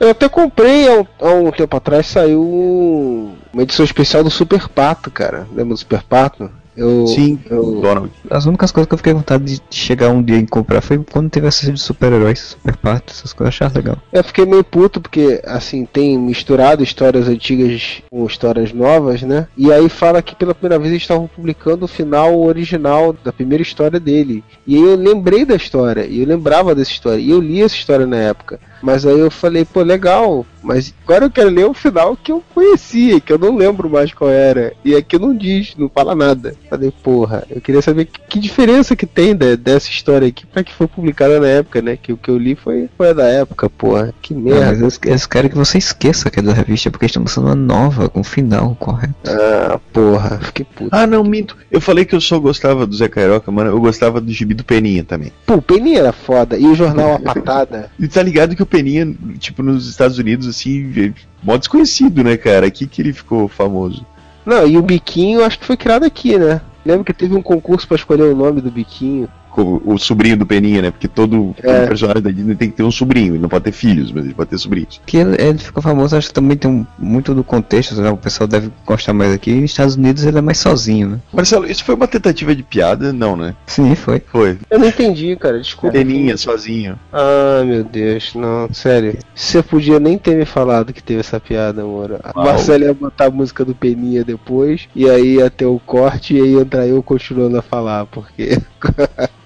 [0.00, 4.30] Eu até comprei há um, há um tempo atrás, saiu um- uma edição especial do
[4.30, 5.46] Super Pato, cara.
[5.54, 6.50] Lembra do Super Pato?
[6.76, 8.10] Eu, Sim, eu, Donald.
[8.28, 10.98] As únicas coisas que eu fiquei com vontade de chegar um dia e comprar foi
[10.98, 13.98] quando teve essa de super-heróis, super pato, essas coisas eu achava legal.
[14.12, 19.46] eu fiquei meio puto porque, assim, tem misturado histórias antigas com histórias novas, né?
[19.56, 23.62] E aí fala que pela primeira vez eles estavam publicando o final original da primeira
[23.62, 24.42] história dele.
[24.66, 27.76] E aí eu lembrei da história, e eu lembrava dessa história, e eu li essa
[27.76, 28.58] história na época.
[28.84, 32.42] Mas aí eu falei, pô, legal, mas agora eu quero ler o final que eu
[32.54, 34.74] conhecia, que eu não lembro mais qual era.
[34.84, 36.54] E aqui não diz, não fala nada.
[36.68, 40.62] Falei, porra, eu queria saber que, que diferença que tem de- dessa história aqui pra
[40.62, 41.96] que foi publicada na época, né?
[42.00, 44.12] Que o que eu li foi, foi da época, porra.
[44.20, 44.66] Que Não, merda.
[44.86, 48.08] mas eles, querem que você esqueça que é da revista, porque estão lançando uma nova,
[48.10, 49.14] com final correto.
[49.26, 50.90] Ah, porra, fiquei puto.
[50.92, 51.56] Ah, não, minto.
[51.70, 53.70] Eu falei que eu só gostava do Zé Carioca, mano.
[53.70, 55.32] Eu gostava do gibi do Peninha também.
[55.46, 56.56] Pô, o Peninha era foda.
[56.58, 57.90] E o jornal A Patada.
[57.98, 62.36] E tá ligado que o Peninha, tipo, nos Estados Unidos, assim, é mó desconhecido, né,
[62.36, 62.66] cara?
[62.66, 64.04] Aqui que ele ficou famoso.
[64.44, 66.60] Não, e o biquinho acho que foi criado aqui, né?
[66.84, 69.28] Lembro que teve um concurso pra escolher o nome do biquinho.
[69.62, 70.90] O sobrinho do Peninha, né?
[70.90, 71.86] Porque todo, todo É.
[71.86, 74.34] personagem da Disney tem que ter um sobrinho, ele não pode ter filhos, mas ele
[74.34, 75.00] pode ter sobrinhos.
[75.06, 78.10] Que ele, ele ficou famoso, acho que também tem um- muito do contexto, né?
[78.10, 79.52] o pessoal deve gostar mais aqui.
[79.52, 81.20] Nos Estados Unidos ele é mais sozinho, né?
[81.32, 83.12] Marcelo, isso foi uma tentativa de piada?
[83.12, 83.54] Não, né?
[83.66, 84.20] Sim, foi.
[84.26, 84.58] Foi.
[84.70, 85.92] Eu não entendi, cara, desculpa.
[85.96, 86.98] Peninha, sozinho.
[87.12, 89.16] Ah, meu Deus, não, sério.
[89.34, 92.20] Você podia nem ter me falado que teve essa piada, amor.
[92.22, 92.46] A Uau.
[92.46, 96.40] Marcelo ia botar a música do Peninha depois, e aí ia ter o corte e
[96.40, 98.58] aí ia entrar eu continuando a falar, porque.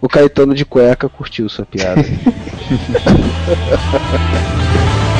[0.00, 2.02] o Caetano de cueca curtiu sua piada.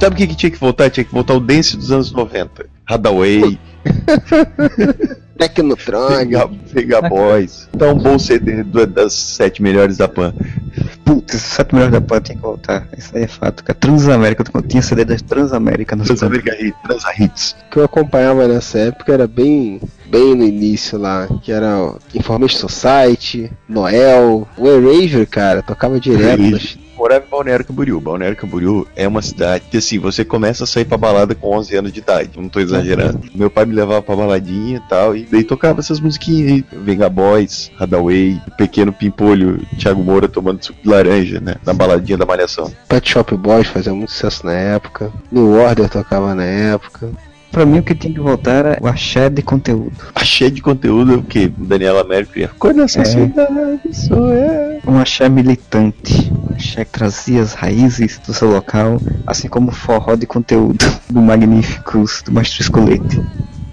[0.00, 0.88] Sabe o que, que tinha que voltar?
[0.90, 2.66] Tinha que voltar o dance dos anos 90.
[2.86, 3.58] Hadaway,
[5.38, 6.16] Tecnotronic.
[6.34, 7.68] Vega, Vega Boys.
[7.74, 10.34] Dá um bom CD das sete melhores da Pan.
[11.04, 12.86] Putz, os sete melhores da Pan tinha que voltar.
[12.96, 13.64] Isso aí é fato.
[13.64, 13.78] cara.
[13.78, 16.74] Transamérica, eu tinha CD das Transamérica no Transamérica Hits.
[16.82, 17.56] Transa Hits.
[17.70, 19.80] que eu acompanhava nessa época era bem
[20.10, 26.42] bem no início lá, que era o Information Society, Noel, o Eraser, cara, tocava direto.
[26.42, 27.98] Nas- Morava em Balneário Camboriú.
[27.98, 31.74] Balneário Camboriú é uma cidade que, assim, você começa a sair pra balada com 11
[31.76, 32.32] anos de idade.
[32.36, 33.20] Não tô exagerando.
[33.34, 36.64] Meu pai me levava pra baladinha e tal, e daí tocava essas musiquinhas aí.
[36.84, 41.54] Venga Boys, Hadaway, Pequeno Pimpolho, Thiago Moura tomando suco de laranja, né?
[41.64, 42.70] Na baladinha da Malhação.
[42.86, 45.10] Pet Shop Boys fazia muito sucesso na época.
[45.32, 47.08] New Order tocava na época.
[47.50, 49.96] Pra mim o que tinha que voltar era o axé de conteúdo.
[50.14, 51.50] Achei de conteúdo o quê?
[51.58, 52.46] Daniela Mercury.
[52.56, 53.04] Cor nessa É.
[53.06, 54.80] cidade sou eu.
[54.86, 56.29] Um axé militante.
[56.74, 62.32] Que trazia as raízes do seu local, assim como forró de conteúdo do Magníficos, do
[62.32, 63.20] Mestre Escolete.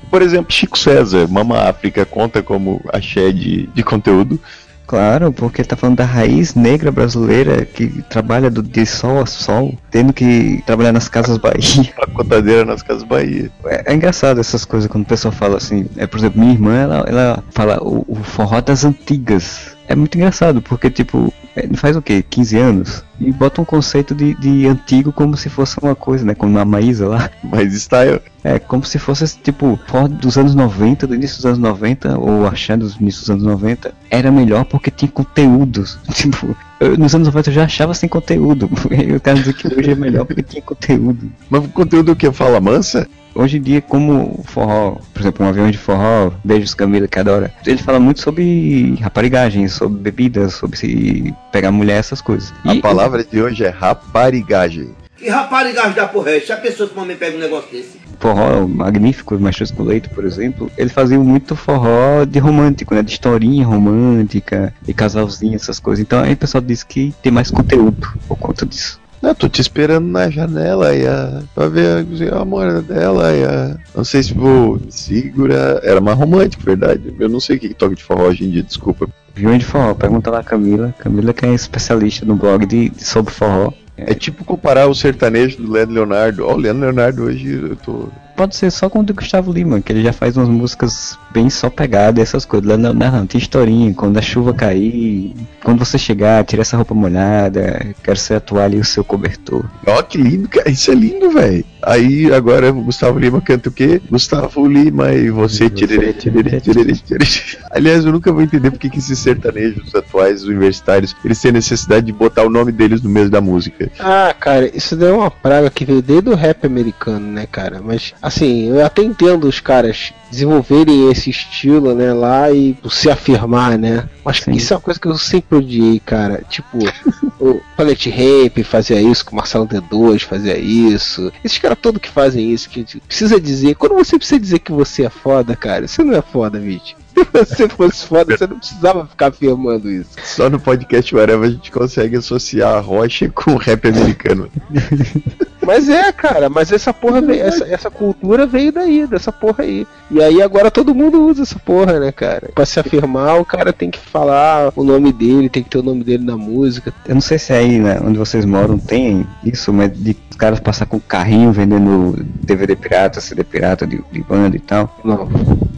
[0.09, 4.39] Por exemplo, Chico César, Mama África, conta como axé de, de conteúdo.
[4.87, 9.77] Claro, porque tá falando da raiz negra brasileira que trabalha do, de sol a sol,
[9.91, 11.93] tendo que trabalhar nas casas Bahia.
[12.01, 13.51] A contadeira nas Casas Bahia.
[13.65, 15.87] É, é engraçado essas coisas quando o pessoal fala assim.
[15.97, 19.76] É, por exemplo, minha irmã, ela, ela fala o, o forró das antigas.
[19.87, 22.23] É muito engraçado, porque tipo, é, faz o quê?
[22.29, 23.03] 15 anos?
[23.19, 26.35] E bota um conceito de, de antigo como se fosse uma coisa, né?
[26.35, 27.31] Como a Maísa lá.
[27.41, 28.21] Mas style.
[28.43, 29.79] É, como se fosse tipo,
[30.19, 33.93] dos anos 90, do início dos anos 90, ou achando dos inícios dos anos 90,
[34.09, 35.97] era melhor porque tinha conteúdos.
[36.13, 38.69] Tipo, eu, nos anos 90 eu já achava sem conteúdo.
[38.91, 41.31] E o cara dizer que hoje é melhor porque tinha conteúdo.
[41.49, 43.07] Mas o conteúdo que fala mansa?
[43.37, 47.19] Hoje em dia, como o forró, por exemplo, um avião de forró, beijos Camila, que
[47.19, 52.51] adora, ele fala muito sobre raparigagem, sobre bebidas, sobre se pegar mulher, essas coisas.
[52.65, 54.89] A E- palavra de hoje é raparigagem.
[55.17, 56.39] Que raparigagem da porra é?
[56.39, 57.99] Se a pessoa que mamãe pega um negócio desse.
[58.19, 63.03] forró magnífico, Machos com Leite, por exemplo, ele fazia muito forró de romântico, né?
[63.03, 66.03] De historinha romântica, de casalzinho, essas coisas.
[66.03, 68.99] Então aí o pessoal diz que tem mais conteúdo por conta disso.
[69.21, 73.75] Eu tô te esperando na janela e a, pra ver a amor dela e a,
[73.95, 75.79] não sei se vou segura.
[75.83, 77.13] Era mais romântico, verdade.
[77.19, 79.07] Eu não sei o que, toca de forró hoje em dia, desculpa.
[79.35, 80.93] Avião de forró, pergunta lá a Camila.
[80.99, 83.71] Camila que é especialista no blog de, de- sobre forró.
[83.95, 86.45] É tipo comparar o sertanejo do Leandro Leonardo.
[86.45, 88.09] Ó, o Leandro Leonardo hoje eu tô.
[88.37, 91.49] Pode ser só com o do Gustavo Lima, que ele já faz umas músicas bem
[91.49, 92.69] só pegada, essas coisas.
[92.69, 95.33] Lá não, tem historinha, quando a chuva cair,
[95.63, 99.65] quando você chegar, tira essa roupa molhada, quero ser a toalha e o seu cobertor.
[99.87, 100.69] Ó, que lindo, cara.
[100.69, 101.65] Isso é lindo, velho.
[101.87, 104.01] Aí agora o Gustavo Lima canta o quê?
[104.11, 105.69] Gustavo Lima e você.
[105.69, 107.57] Tiriri, tiriri, tiriri, tiriri.
[107.71, 112.11] Aliás, eu nunca vou entender porque que esses sertanejos atuais, universitários, eles têm necessidade de
[112.11, 113.89] botar o nome deles no meio da música.
[113.99, 117.81] Ah, cara, isso daí é uma praga que veio desde o rap americano, né, cara?
[117.81, 123.77] Mas, assim, eu até entendo os caras desenvolverem esse estilo, né, lá e se afirmar,
[123.77, 124.07] né?
[124.23, 126.43] Mas isso é uma coisa que eu sempre odiei, cara.
[126.49, 126.77] Tipo,
[127.39, 131.31] o Planet Ramp fazia isso, o Marcelo D2 fazia isso.
[131.43, 133.75] Esses caras todos que fazem isso, que precisa dizer.
[133.75, 136.95] Quando você precisa dizer que você é foda, cara, você não é foda, Vit.
[137.17, 140.09] Se você fosse foda, você não precisava ficar afirmando isso.
[140.23, 144.49] Só no podcast Whatever a gente consegue associar a rocha com o rap americano.
[145.67, 149.85] Mas é, cara, mas essa porra veio, essa, essa cultura veio daí, dessa porra aí.
[150.09, 152.49] E aí agora todo mundo usa essa porra, né, cara?
[152.55, 155.83] Pra se afirmar, o cara tem que falar o nome dele, tem que ter o
[155.83, 156.93] nome dele na música.
[157.05, 160.59] Eu não sei se aí né, onde vocês moram tem isso, mas de os caras
[160.59, 164.95] passar com carrinho vendendo DVD pirata, CD pirata de, de banda e tal.
[165.03, 165.23] Não.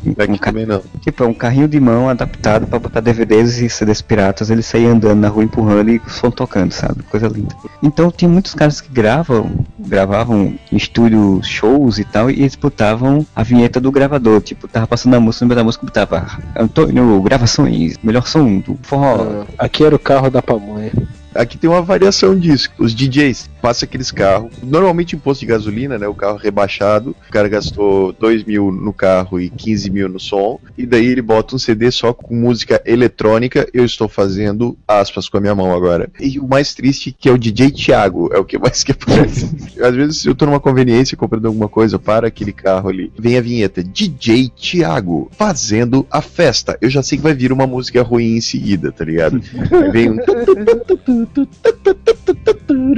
[0.05, 0.81] um ca- Também não.
[1.01, 4.89] Tipo, é um carrinho de mão adaptado pra botar DVDs e CDs piratas, ele saía
[4.91, 7.03] andando na rua empurrando e o som tocando, sabe?
[7.03, 7.55] Coisa linda.
[7.81, 9.49] Então tinha muitos caras que gravam,
[9.79, 15.15] gravavam estúdio shows e tal, e eles botavam a vinheta do gravador, tipo, tava passando
[15.15, 19.45] a música, no meio da música botava Antônio, gravações, melhor som do forró.
[19.57, 20.91] Ah, aqui era o carro da pamonha.
[21.39, 22.69] Aqui tem uma variação disso.
[22.77, 26.05] Os DJs passam aqueles carros, normalmente em posto de gasolina, né?
[26.05, 27.15] O carro rebaixado.
[27.29, 30.59] O cara gastou 2 mil no carro e 15 mil no som.
[30.77, 33.65] E daí ele bota um CD só com música eletrônica.
[33.73, 36.09] Eu estou fazendo aspas com a minha mão agora.
[36.19, 38.29] E o mais triste que é o DJ Thiago.
[38.33, 39.49] É o que mais que aparece.
[39.81, 43.13] Às vezes eu tô numa conveniência comprando alguma coisa para aquele carro ali.
[43.17, 46.77] Vem a vinheta DJ Thiago fazendo a festa.
[46.81, 49.41] Eu já sei que vai vir uma música ruim em seguida, tá ligado?
[49.71, 51.28] Aí vem um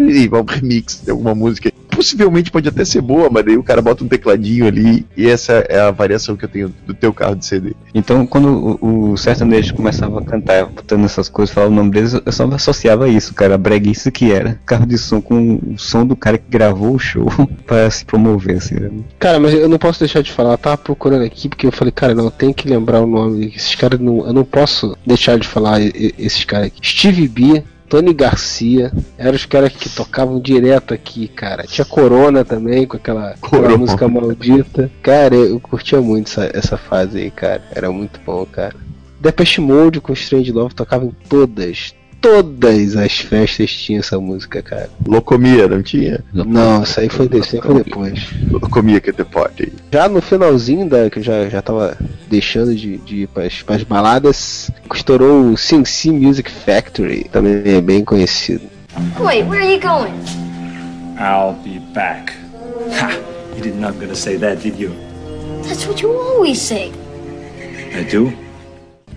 [0.09, 1.71] e vai um remix de alguma música.
[1.89, 5.53] Possivelmente pode até ser boa, mas daí o cara bota um tecladinho ali e essa
[5.69, 7.73] é a variação que eu tenho do teu carro de CD.
[7.93, 12.13] Então, quando o, o sertanejo começava a cantar, botando essas coisas, falava o nome deles,
[12.13, 14.59] eu só associava isso, cara, a breguice que era.
[14.65, 17.27] Carro de som com o som do cara que gravou o show
[17.67, 18.75] para se promover, assim.
[18.75, 18.89] né?
[19.19, 21.91] Cara, mas eu não posso deixar de falar, eu tava procurando aqui porque eu falei,
[21.91, 23.53] cara, não, tem que lembrar o nome.
[23.55, 24.25] Esses caras não.
[24.25, 26.79] Eu não posso deixar de falar esses caras aqui.
[26.81, 27.63] Steve B.
[27.91, 31.63] Tony Garcia, eram os caras que tocavam direto aqui, cara.
[31.63, 34.89] Tinha Corona também, com aquela, aquela música maldita.
[35.03, 37.61] Cara, eu curtia muito essa, essa fase aí, cara.
[37.75, 38.73] Era muito bom, cara.
[39.19, 44.89] Depeche Mode com Strange Love tocava em todas, todas as festas tinha essa música, cara.
[45.05, 46.23] Locomia, não tinha?
[46.31, 48.27] Não, isso aí foi, isso aí foi depois.
[48.51, 49.73] Locomia que the party.
[49.91, 51.97] Já no finalzinho da que eu já, já tava
[52.29, 58.05] deixando de, de ir pras, pras baladas, estourou o CNC Music Factory, também é bem
[58.05, 58.61] conhecido.
[59.19, 60.13] Wait, where are you going?
[61.17, 62.33] I'll be back.
[62.99, 63.09] Ha!
[63.55, 64.91] You did not gonna say that, did you?
[65.63, 66.91] That's what you always say.
[67.93, 68.31] I do?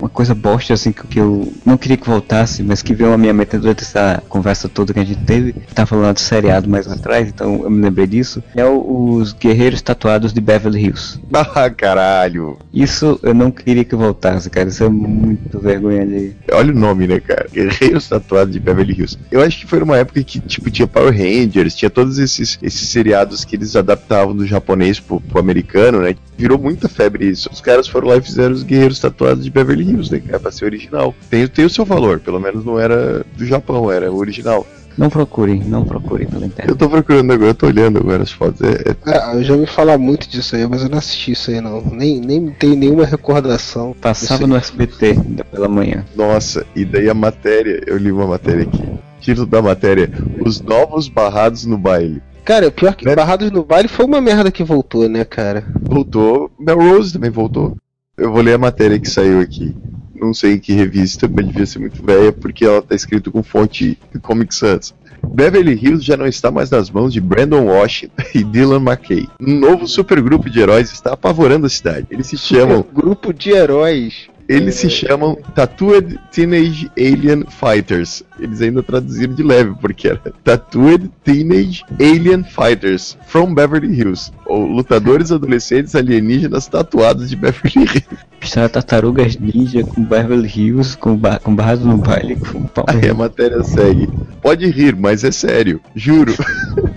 [0.04, 3.32] Uma coisa bosta, assim, que eu não queria que voltasse, mas que veio à minha
[3.32, 5.54] mente durante essa conversa toda que a gente teve.
[5.74, 8.44] Tá falando de seriado mais atrás, então eu me lembrei disso.
[8.54, 11.18] É o- os Guerreiros Tatuados de Beverly Hills.
[11.56, 12.58] Ah, caralho.
[12.72, 14.68] Isso eu não queria que voltasse, cara.
[14.68, 16.32] Isso é muito vergonha de.
[16.52, 17.46] Olha o nome, né, cara?
[17.50, 19.16] Guerreiros Tatuados de Beverly Hills.
[19.30, 22.88] Eu acho que foi numa época que, tipo, tinha Power Rangers, tinha todos esses, esses
[22.90, 26.14] seriados que eles adaptavam do japonês pro, pro americano, né?
[26.36, 27.48] Virou muita febre isso.
[27.52, 30.40] Os caras foram lá e fizeram os Guerreiros Tatuados de Beverly Hills, né, cara?
[30.40, 31.14] Pra ser original.
[31.30, 34.66] Tem, tem o seu valor, pelo menos não era do Japão, era o original.
[34.96, 36.68] Não procurem, não procurem pela internet.
[36.68, 38.60] Eu tô procurando agora, eu tô olhando agora as fotos.
[38.60, 41.50] É, é- Ah, eu já ouvi falar muito disso aí, mas eu não assisti isso
[41.50, 41.80] aí não.
[41.80, 43.92] Nem, nem tenho nenhuma recordação.
[44.00, 44.54] Passava no.
[44.54, 46.04] SBT ainda pela manhã.
[46.14, 48.84] Nossa, e daí a matéria, eu li uma matéria aqui.
[49.20, 50.10] Título da matéria:
[50.44, 52.22] Os novos barrados no baile.
[52.44, 53.16] Cara, pior que Né?
[53.16, 55.64] Barrados no Baile foi uma merda que voltou, né, cara?
[55.80, 57.74] Voltou, Melrose também voltou.
[58.16, 59.74] Eu vou ler a matéria que saiu aqui.
[60.14, 63.42] Não sei em que revista, mas devia ser muito velha, porque ela tá escrito com
[63.42, 64.94] fonte Comic Sans.
[65.26, 69.28] Beverly Hills já não está mais nas mãos de Brandon Washington e Dylan McKay.
[69.40, 72.06] Um novo supergrupo de heróis está apavorando a cidade.
[72.10, 74.28] Eles se chamam Grupo de heróis.
[74.48, 78.22] Eles se chamam Tattooed Teenage Alien Fighters.
[78.38, 84.32] Eles ainda traduziram de leve, porque era Tattooed Teenage Alien Fighters from Beverly Hills.
[84.46, 88.24] Ou Lutadores Adolescentes Alienígenas Tatuados de Beverly Hills.
[88.40, 92.84] Está tartarugas ninja com Beverly Hills, com, ba com barras no baile, com pau.
[92.86, 94.08] Aí a matéria segue.
[94.42, 95.80] Pode rir, mas é sério.
[95.94, 96.34] Juro.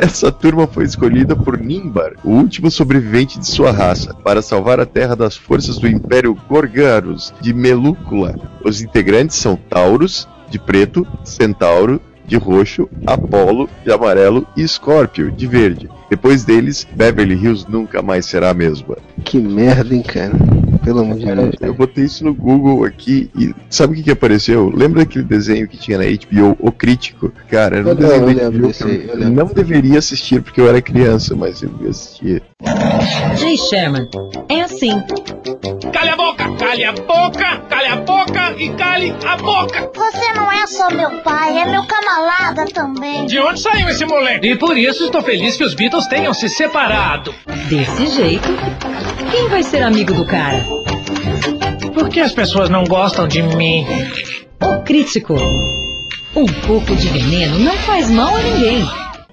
[0.00, 4.86] Essa turma foi escolhida por Nimbar, o último sobrevivente de sua raça, para salvar a
[4.86, 8.36] Terra das forças do Império Gorgaros de Melúcula.
[8.64, 15.48] Os integrantes são Taurus, de preto, Centauro, de roxo, Apolo, de amarelo e Scorpio, de
[15.48, 15.88] verde.
[16.08, 18.96] Depois deles, Beverly Hills nunca mais será a mesma.
[19.24, 20.57] Que merda, hein, cara.
[20.88, 21.54] Pelo amor de Deus.
[21.60, 24.72] Eu botei isso no Google aqui e sabe o que, que apareceu?
[24.74, 27.30] Lembra daquele desenho que tinha na HBO, O Crítico?
[27.50, 29.34] Cara, era um Eu desenho lembro, da eu lembro HBO eu eu lembro.
[29.34, 32.40] não deveria assistir porque eu era criança, mas eu assistia.
[33.36, 34.08] Jay Sherman,
[34.48, 35.02] é assim.
[35.92, 39.90] Calha a boca, calhe a boca, calhe a boca e cale a boca.
[39.94, 43.26] Você não é só meu pai, é meu camarada também.
[43.26, 44.46] De onde saiu esse moleque?
[44.48, 47.34] E por isso estou feliz que os Beatles tenham se separado.
[47.68, 48.48] Desse jeito,
[49.30, 50.64] quem vai ser amigo do cara?
[51.98, 53.84] Por que as pessoas não gostam de mim?
[54.62, 55.34] O crítico.
[56.36, 58.88] Um pouco de veneno não faz mal a ninguém.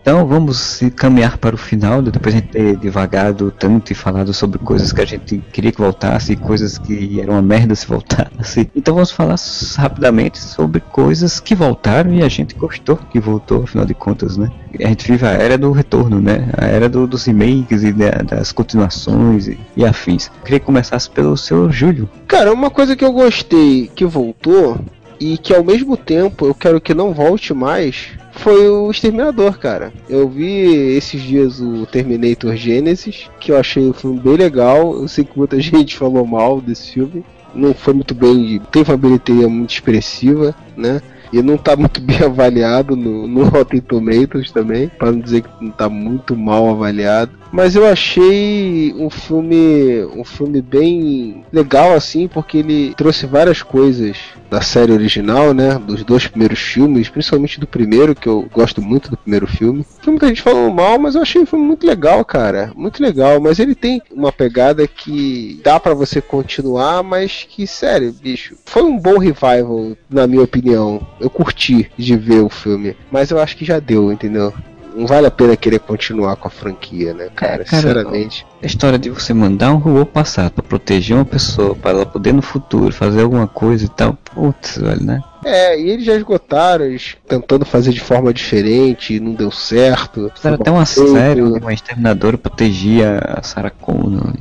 [0.05, 4.59] Então vamos caminhar para o final, depois a gente ter devagado tanto e falado sobre
[4.59, 8.69] coisas que a gente queria que voltasse e coisas que eram uma merda se voltasse.
[8.75, 9.35] Então vamos falar
[9.75, 14.51] rapidamente sobre coisas que voltaram e a gente gostou que voltou, afinal de contas, né?
[14.79, 16.49] A gente vive a era do retorno, né?
[16.55, 20.29] A era do, dos remakes e da, das continuações e, e afins.
[20.43, 22.07] Queria que começasse pelo seu Júlio.
[22.27, 24.77] Cara, uma coisa que eu gostei que voltou
[25.19, 29.93] e que ao mesmo tempo eu quero que não volte mais foi o Exterminador, cara.
[30.09, 34.93] Eu vi esses dias o Terminator Genesis, que eu achei o filme bem legal.
[35.01, 37.23] Eu sei que muita gente falou mal desse filme.
[37.53, 41.01] Não foi muito bem, teve uma bilheteria muito expressiva, né?
[41.35, 45.49] E não tá muito bem avaliado no, no Rotten Tomatoes também, para não dizer que
[45.59, 47.33] não tá muito mal avaliado.
[47.51, 54.17] Mas eu achei um filme um filme bem legal assim, porque ele trouxe várias coisas
[54.49, 59.09] da série original, né, dos dois primeiros filmes, principalmente do primeiro, que eu gosto muito
[59.09, 59.85] do primeiro filme.
[60.01, 63.39] Foi muita gente falou mal, mas eu achei o filme muito legal, cara, muito legal,
[63.39, 68.83] mas ele tem uma pegada que dá para você continuar, mas que sério, bicho, foi
[68.83, 71.05] um bom revival na minha opinião.
[71.25, 74.53] Eu curti de ver o filme, mas eu acho que já deu, entendeu?
[74.95, 77.63] não vale a pena querer continuar com a franquia, né, cara?
[77.63, 78.45] É, cara Sinceramente.
[78.63, 82.33] A história de você mandar um robô passar para proteger uma pessoa, para ela poder
[82.33, 85.21] no futuro fazer alguma coisa e tal, putz, velho, né?
[85.43, 90.31] É, e eles já esgotaram, eles tentando fazer de forma diferente, não deu certo.
[90.33, 94.33] Fizeram até uma série onde uma exterminadora protegia a Sarah Connor.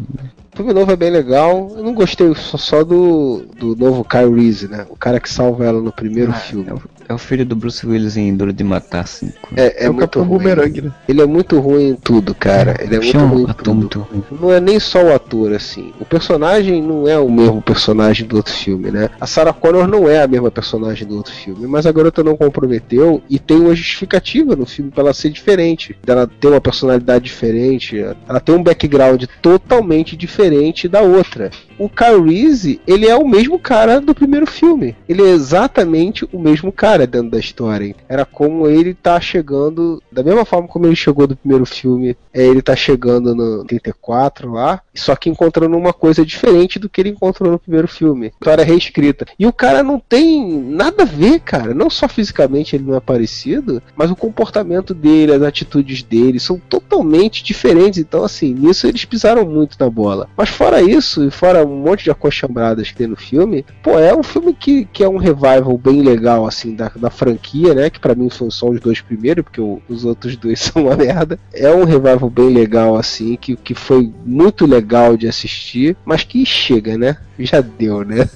[0.55, 1.73] O filme novo é bem legal.
[1.77, 4.87] Eu não gostei só, só do, do novo Kyle Reese, né?
[4.89, 6.69] O cara que salva ela no primeiro ah, filme.
[6.69, 9.51] É o, é o, filho do Bruce Willis em Duro de Matar 5.
[9.57, 10.29] É, é, é muito ruim.
[10.29, 10.93] Boomerang, né?
[11.09, 12.77] Ele é muito ruim em tudo, cara.
[12.81, 13.75] Ele é muito ruim em tudo.
[13.75, 14.25] Muito ruim.
[14.31, 15.93] Não é nem só o ator, assim.
[16.01, 19.11] O personagem não é o mesmo personagem do outro filme, né?
[19.21, 22.37] A Sarah Connor não é a mesma personagem do outro filme, mas a garota não
[22.37, 25.97] comprometeu e tem uma justificativa no filme para ela ser diferente.
[26.07, 27.99] Ela ter uma personalidade diferente,
[28.29, 31.51] ela tem um background totalmente diferente da outra.
[31.79, 34.97] O Kyle Reese, ele é o mesmo cara do primeiro filme.
[35.09, 37.95] Ele é exatamente o mesmo cara dentro da história.
[38.09, 42.45] Era como ele tá chegando, da mesma forma como ele chegou do primeiro filme, é,
[42.45, 47.11] ele tá chegando no 34 lá, só que encontrando uma coisa diferente do que ele
[47.11, 48.29] encontrou no primeiro filme.
[48.29, 49.27] História reescrita.
[49.39, 51.75] E o cara não tem nada a ver, cara.
[51.75, 56.59] Não só fisicamente ele não é parecido, mas o comportamento dele, as atitudes dele são
[56.59, 57.99] totalmente diferentes.
[57.99, 60.29] Então, assim, nisso eles pisaram muito na bola.
[60.37, 64.15] Mas fora isso, e fora um monte de acochambradas que tem no filme, pô, é
[64.15, 67.91] um filme que, que é um revival bem legal, assim, da, da franquia, né?
[67.91, 70.97] Que para mim são só os dois primeiros, porque o, os outros dois são uma
[70.97, 71.39] merda.
[71.53, 76.45] É um revival bem legal, assim, que, que foi muito legal de assistir, mas que
[76.45, 77.17] chega, né?
[77.39, 78.29] Já deu, né?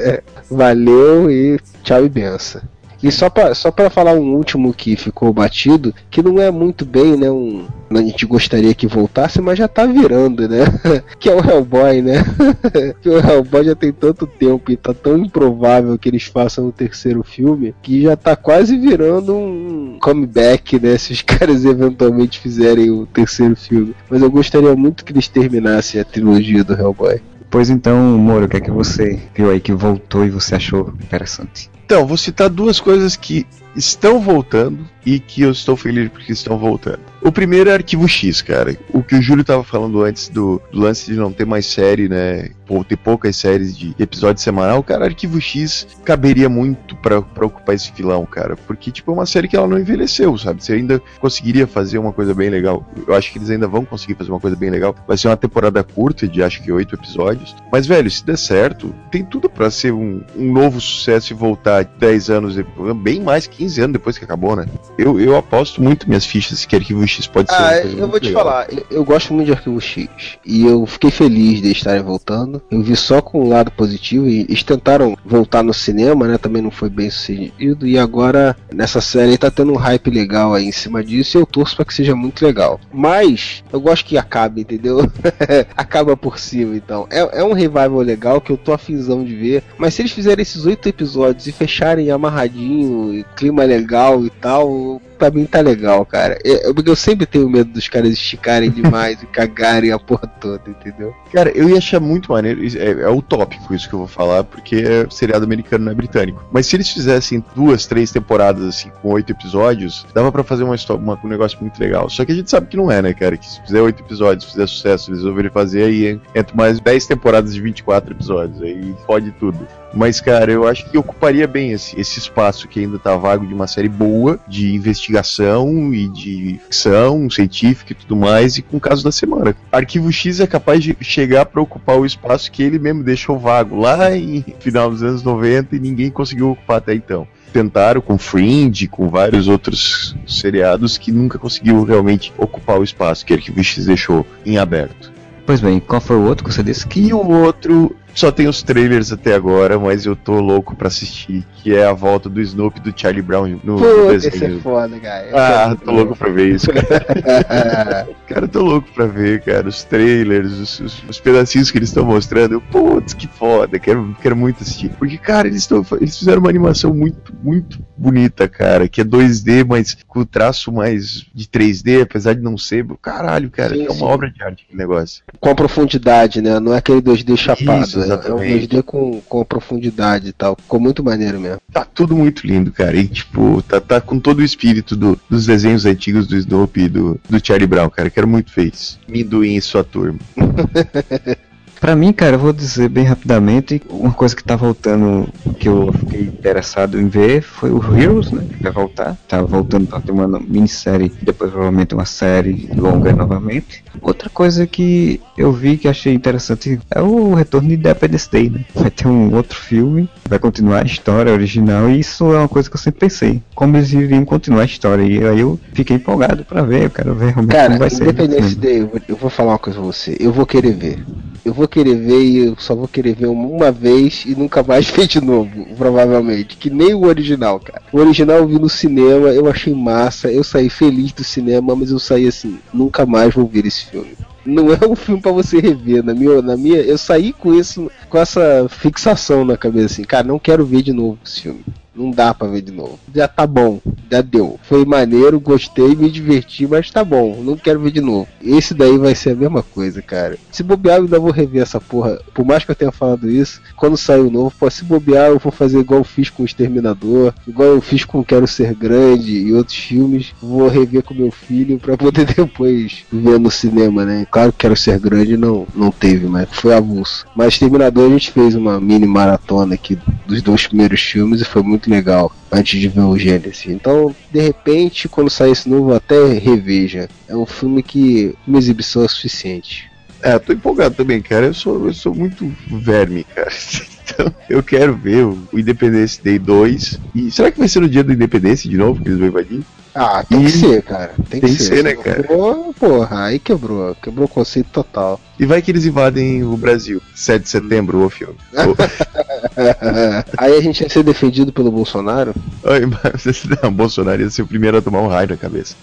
[0.50, 2.62] Valeu e tchau e benção.
[3.02, 6.84] E só para só pra falar um último que ficou batido, que não é muito
[6.84, 7.30] bem, né?
[7.30, 10.64] Um, a gente gostaria que voltasse, mas já tá virando, né?
[11.18, 12.24] que é o Hellboy, né?
[13.00, 16.72] que o Hellboy já tem tanto tempo e tá tão improvável que eles façam o
[16.72, 20.96] terceiro filme que já tá quase virando um comeback, né?
[21.06, 23.94] Se os caras eventualmente fizerem o terceiro filme.
[24.10, 27.20] Mas eu gostaria muito que eles terminassem a trilogia do Hellboy.
[27.48, 30.92] Pois então, Moro, o que é que você viu aí que voltou e você achou
[31.00, 31.70] interessante?
[31.86, 33.46] Então, vou citar duas coisas que
[33.76, 36.98] estão voltando e que eu estou feliz porque estão voltando.
[37.22, 38.76] O primeiro é Arquivo X, cara.
[38.92, 42.08] O que o Júlio estava falando antes do, do, lance de não ter mais série,
[42.08, 42.50] né?
[42.68, 47.92] Ou ter poucas séries de episódio semanal, cara, Arquivo X caberia muito para ocupar esse
[47.92, 48.56] filão, cara.
[48.56, 50.64] Porque, tipo, é uma série que ela não envelheceu, sabe?
[50.64, 52.84] Você ainda conseguiria fazer uma coisa bem legal.
[53.06, 54.94] Eu acho que eles ainda vão conseguir fazer uma coisa bem legal.
[55.06, 57.54] Vai ser uma temporada curta, de acho que oito episódios.
[57.70, 61.84] Mas, velho, se der certo, tem tudo para ser um, um novo sucesso e voltar
[61.84, 62.56] 10 anos,
[63.02, 64.66] bem mais 15 anos depois que acabou, né?
[64.96, 67.56] Eu, eu aposto muito minhas fichas que Arquivo X pode ser.
[67.56, 68.44] Ah, eu vou te legal.
[68.44, 70.08] falar, eu gosto muito de Arquivo X.
[70.44, 72.62] E eu fiquei feliz de estarem voltando.
[72.70, 74.26] Eu vi só com o lado positivo.
[74.26, 76.38] E eles tentaram voltar no cinema, né?
[76.38, 77.86] Também não foi bem sucedido.
[77.86, 81.36] E agora, nessa série, tá tendo um hype legal aí em cima disso.
[81.36, 82.80] E eu torço para que seja muito legal.
[82.92, 84.98] Mas, eu gosto que acabe, entendeu?
[85.76, 87.06] Acaba por cima, então.
[87.10, 89.62] É, é um revival legal que eu tô afinzão de ver.
[89.78, 95.00] Mas se eles fizerem esses oito episódios e fecharem amarradinho, e clima legal e tal,
[95.16, 96.38] pra mim tá legal, cara.
[96.44, 100.62] Eu, porque eu sempre tenho medo dos caras esticarem demais e cagarem a porra toda,
[100.70, 101.14] entendeu?
[101.32, 102.60] Cara, eu ia achar muito maneiro.
[102.78, 106.44] É, é utópico isso que eu vou falar, porque é seriado americano, não é britânico.
[106.52, 110.74] Mas se eles fizessem duas, três temporadas, assim, com oito episódios, dava para fazer uma,
[110.74, 112.08] história, uma, um negócio muito legal.
[112.08, 113.36] Só que a gente sabe que não é, né, cara?
[113.36, 117.54] Que se fizer oito episódios, fizer sucesso, eles resolverem fazer, aí entra mais dez temporadas
[117.54, 118.62] de 24 episódios.
[118.62, 119.66] Aí fode tudo.
[119.94, 123.54] Mas, cara, eu acho que ocuparia bem esse, esse espaço que ainda tá vago de
[123.54, 128.76] uma série boa, de investimento investigação e de ficção científica e tudo mais, e com
[128.76, 129.56] o caso da semana.
[129.70, 133.76] Arquivo X é capaz de chegar para ocupar o espaço que ele mesmo deixou vago
[133.76, 138.86] lá em final dos anos 90 e ninguém conseguiu ocupar até então tentaram com Fringe,
[138.86, 144.26] com vários outros seriados que nunca conseguiu realmente ocupar o espaço que Arquivo X deixou
[144.44, 145.10] em aberto.
[145.46, 148.48] Pois bem, qual foi o outro que você disse que E o outro só tem
[148.48, 152.40] os trailers até agora, mas eu tô louco pra assistir, que é a volta do
[152.40, 154.60] Snoopy do Charlie Brown no, no Pô, esse é desenho.
[154.60, 155.28] foda, cara.
[155.34, 158.08] Ah, é tô louco pra ver isso, cara.
[158.26, 162.04] cara, tô louco pra ver, cara, os trailers, os, os- os pedacinhos que eles estão
[162.04, 162.60] mostrando.
[162.60, 164.90] Putz, que foda, quero, quero muito assistir.
[164.98, 169.64] Porque, cara, eles, tão, eles fizeram uma animação muito, muito bonita, cara, que é 2D,
[169.66, 172.86] mas com o traço mais de 3D, apesar de não ser.
[173.02, 174.04] Caralho, cara, Sim, é uma sim.
[174.04, 175.22] obra de arte aquele negócio.
[175.40, 176.58] Com a profundidade, né?
[176.60, 177.82] Não é aquele 2D chapado.
[177.84, 178.68] Isso, é- é um exatamente.
[178.68, 180.56] 2D com, com profundidade e tal.
[180.60, 181.58] Ficou muito maneiro mesmo.
[181.72, 182.96] Tá tudo muito lindo, cara.
[182.96, 186.88] E, tipo, tá, tá com todo o espírito do- dos desenhos antigos do Snoopy e
[186.88, 188.10] do, do Charlie Brown, cara.
[188.10, 188.98] Quero muito ver isso.
[189.08, 190.18] Minduim e sua turma.
[191.80, 195.28] Pra mim, cara, eu vou dizer bem rapidamente, uma coisa que tá voltando,
[195.58, 199.86] que eu fiquei interessado em ver, foi o Heroes, né, que vai voltar, tá voltando
[199.86, 203.84] pra ter uma minissérie, depois provavelmente uma série longa novamente.
[204.00, 208.60] Outra coisa que eu vi que achei interessante é o retorno de Independence Day, né,
[208.74, 212.70] vai ter um outro filme, vai continuar a história original, e isso é uma coisa
[212.70, 216.44] que eu sempre pensei, como eles iriam continuar a história, e aí eu fiquei empolgado
[216.44, 218.04] pra ver, eu quero ver realmente Cara, como vai ser.
[218.04, 218.10] né?
[218.10, 220.16] Independence Day, eu vou, eu vou falar uma coisa pra você.
[220.18, 221.04] Eu vou querer ver.
[221.44, 224.88] Eu vou querer ver e eu só vou querer ver uma vez e nunca mais
[224.90, 226.56] ver de novo, provavelmente.
[226.56, 227.82] Que nem o original, cara.
[227.92, 231.90] O original eu vi no cinema, eu achei massa, eu saí feliz do cinema, mas
[231.90, 234.14] eu saí assim, nunca mais vou ver esse filme.
[234.44, 237.90] Não é um filme pra você rever, na minha, na minha, eu saí com isso,
[238.08, 241.64] com essa fixação na cabeça assim, cara, não quero ver de novo esse filme.
[241.96, 242.98] Não dá pra ver de novo.
[243.14, 244.60] Já tá bom, já deu.
[244.62, 248.28] Foi maneiro, gostei, me diverti, mas tá bom, não quero ver de novo.
[248.42, 250.36] Esse daí vai ser a mesma coisa, cara.
[250.52, 252.20] Se bobear, eu ainda vou rever essa porra.
[252.34, 255.38] Por mais que eu tenha falado isso, quando sair o novo, pô, se bobear, eu
[255.38, 259.32] vou fazer igual eu fiz com o Exterminador, igual eu fiz com Quero Ser Grande
[259.32, 260.34] e outros filmes.
[260.40, 264.26] Vou rever com meu filho pra poder depois ver no cinema, né?
[264.30, 267.26] Claro que Quero Ser Grande não, não teve, mas foi avulso.
[267.34, 271.62] Mas Exterminador a gente fez uma mini maratona aqui dos dois primeiros filmes e foi
[271.62, 273.66] muito legal antes de ver o Gênesis.
[273.66, 277.08] Então, de repente, quando sair esse novo, até reveja.
[277.28, 279.90] É um filme que uma exibição é suficiente.
[280.22, 281.46] É, tô empolgado também, cara.
[281.46, 283.50] Eu sou, eu sou muito verme, cara.
[284.08, 287.00] Então, eu quero ver o, o Independence Day 2.
[287.12, 289.62] E será que vai ser no dia do Independência de novo que eles vão invadir?
[289.98, 291.10] Ah, tem que ser, cara.
[291.28, 292.22] Tem, Tem que que ser, ser, né, cara?
[292.22, 293.94] for, Porra, aí quebrou.
[293.94, 295.18] Quebrou o conceito total.
[295.40, 297.00] E vai que eles invadem o Brasil.
[297.14, 298.36] 7 de setembro, o filme.
[300.36, 302.34] aí a gente ia ser defendido pelo Bolsonaro?
[302.62, 305.74] Oi, mas não, Bolsonaro ia ser o primeiro a tomar um raio na cabeça.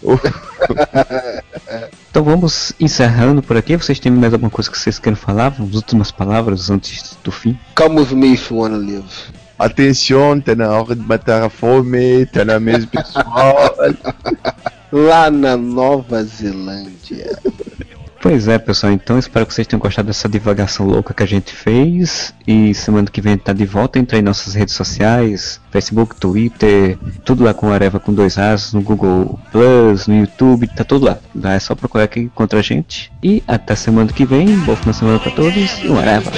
[2.13, 3.75] Então vamos encerrando por aqui.
[3.75, 5.47] Vocês têm mais alguma coisa que vocês querem falar?
[5.59, 7.57] As últimas palavras antes do fim?
[7.75, 9.03] Come with me if you wanna live.
[9.57, 13.75] Atenção, tá na hora de matar a fome, tá na mesa pessoal.
[14.93, 17.35] Lá na Nova Zelândia.
[18.23, 18.93] Pois é, pessoal.
[18.93, 22.33] Então espero que vocês tenham gostado dessa divagação louca que a gente fez.
[22.47, 23.99] E semana que vem a gente tá de volta.
[23.99, 28.81] Entra em nossas redes sociais: Facebook, Twitter, tudo lá com Areva com dois As, no
[28.81, 31.17] Google Plus, no YouTube, tá tudo lá.
[31.53, 33.11] É só procurar aqui contra a gente.
[33.21, 34.57] E até semana que vem.
[34.59, 36.31] Boa final de semana pra todos e um Areva.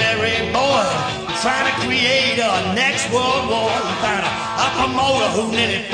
[5.56, 5.85] to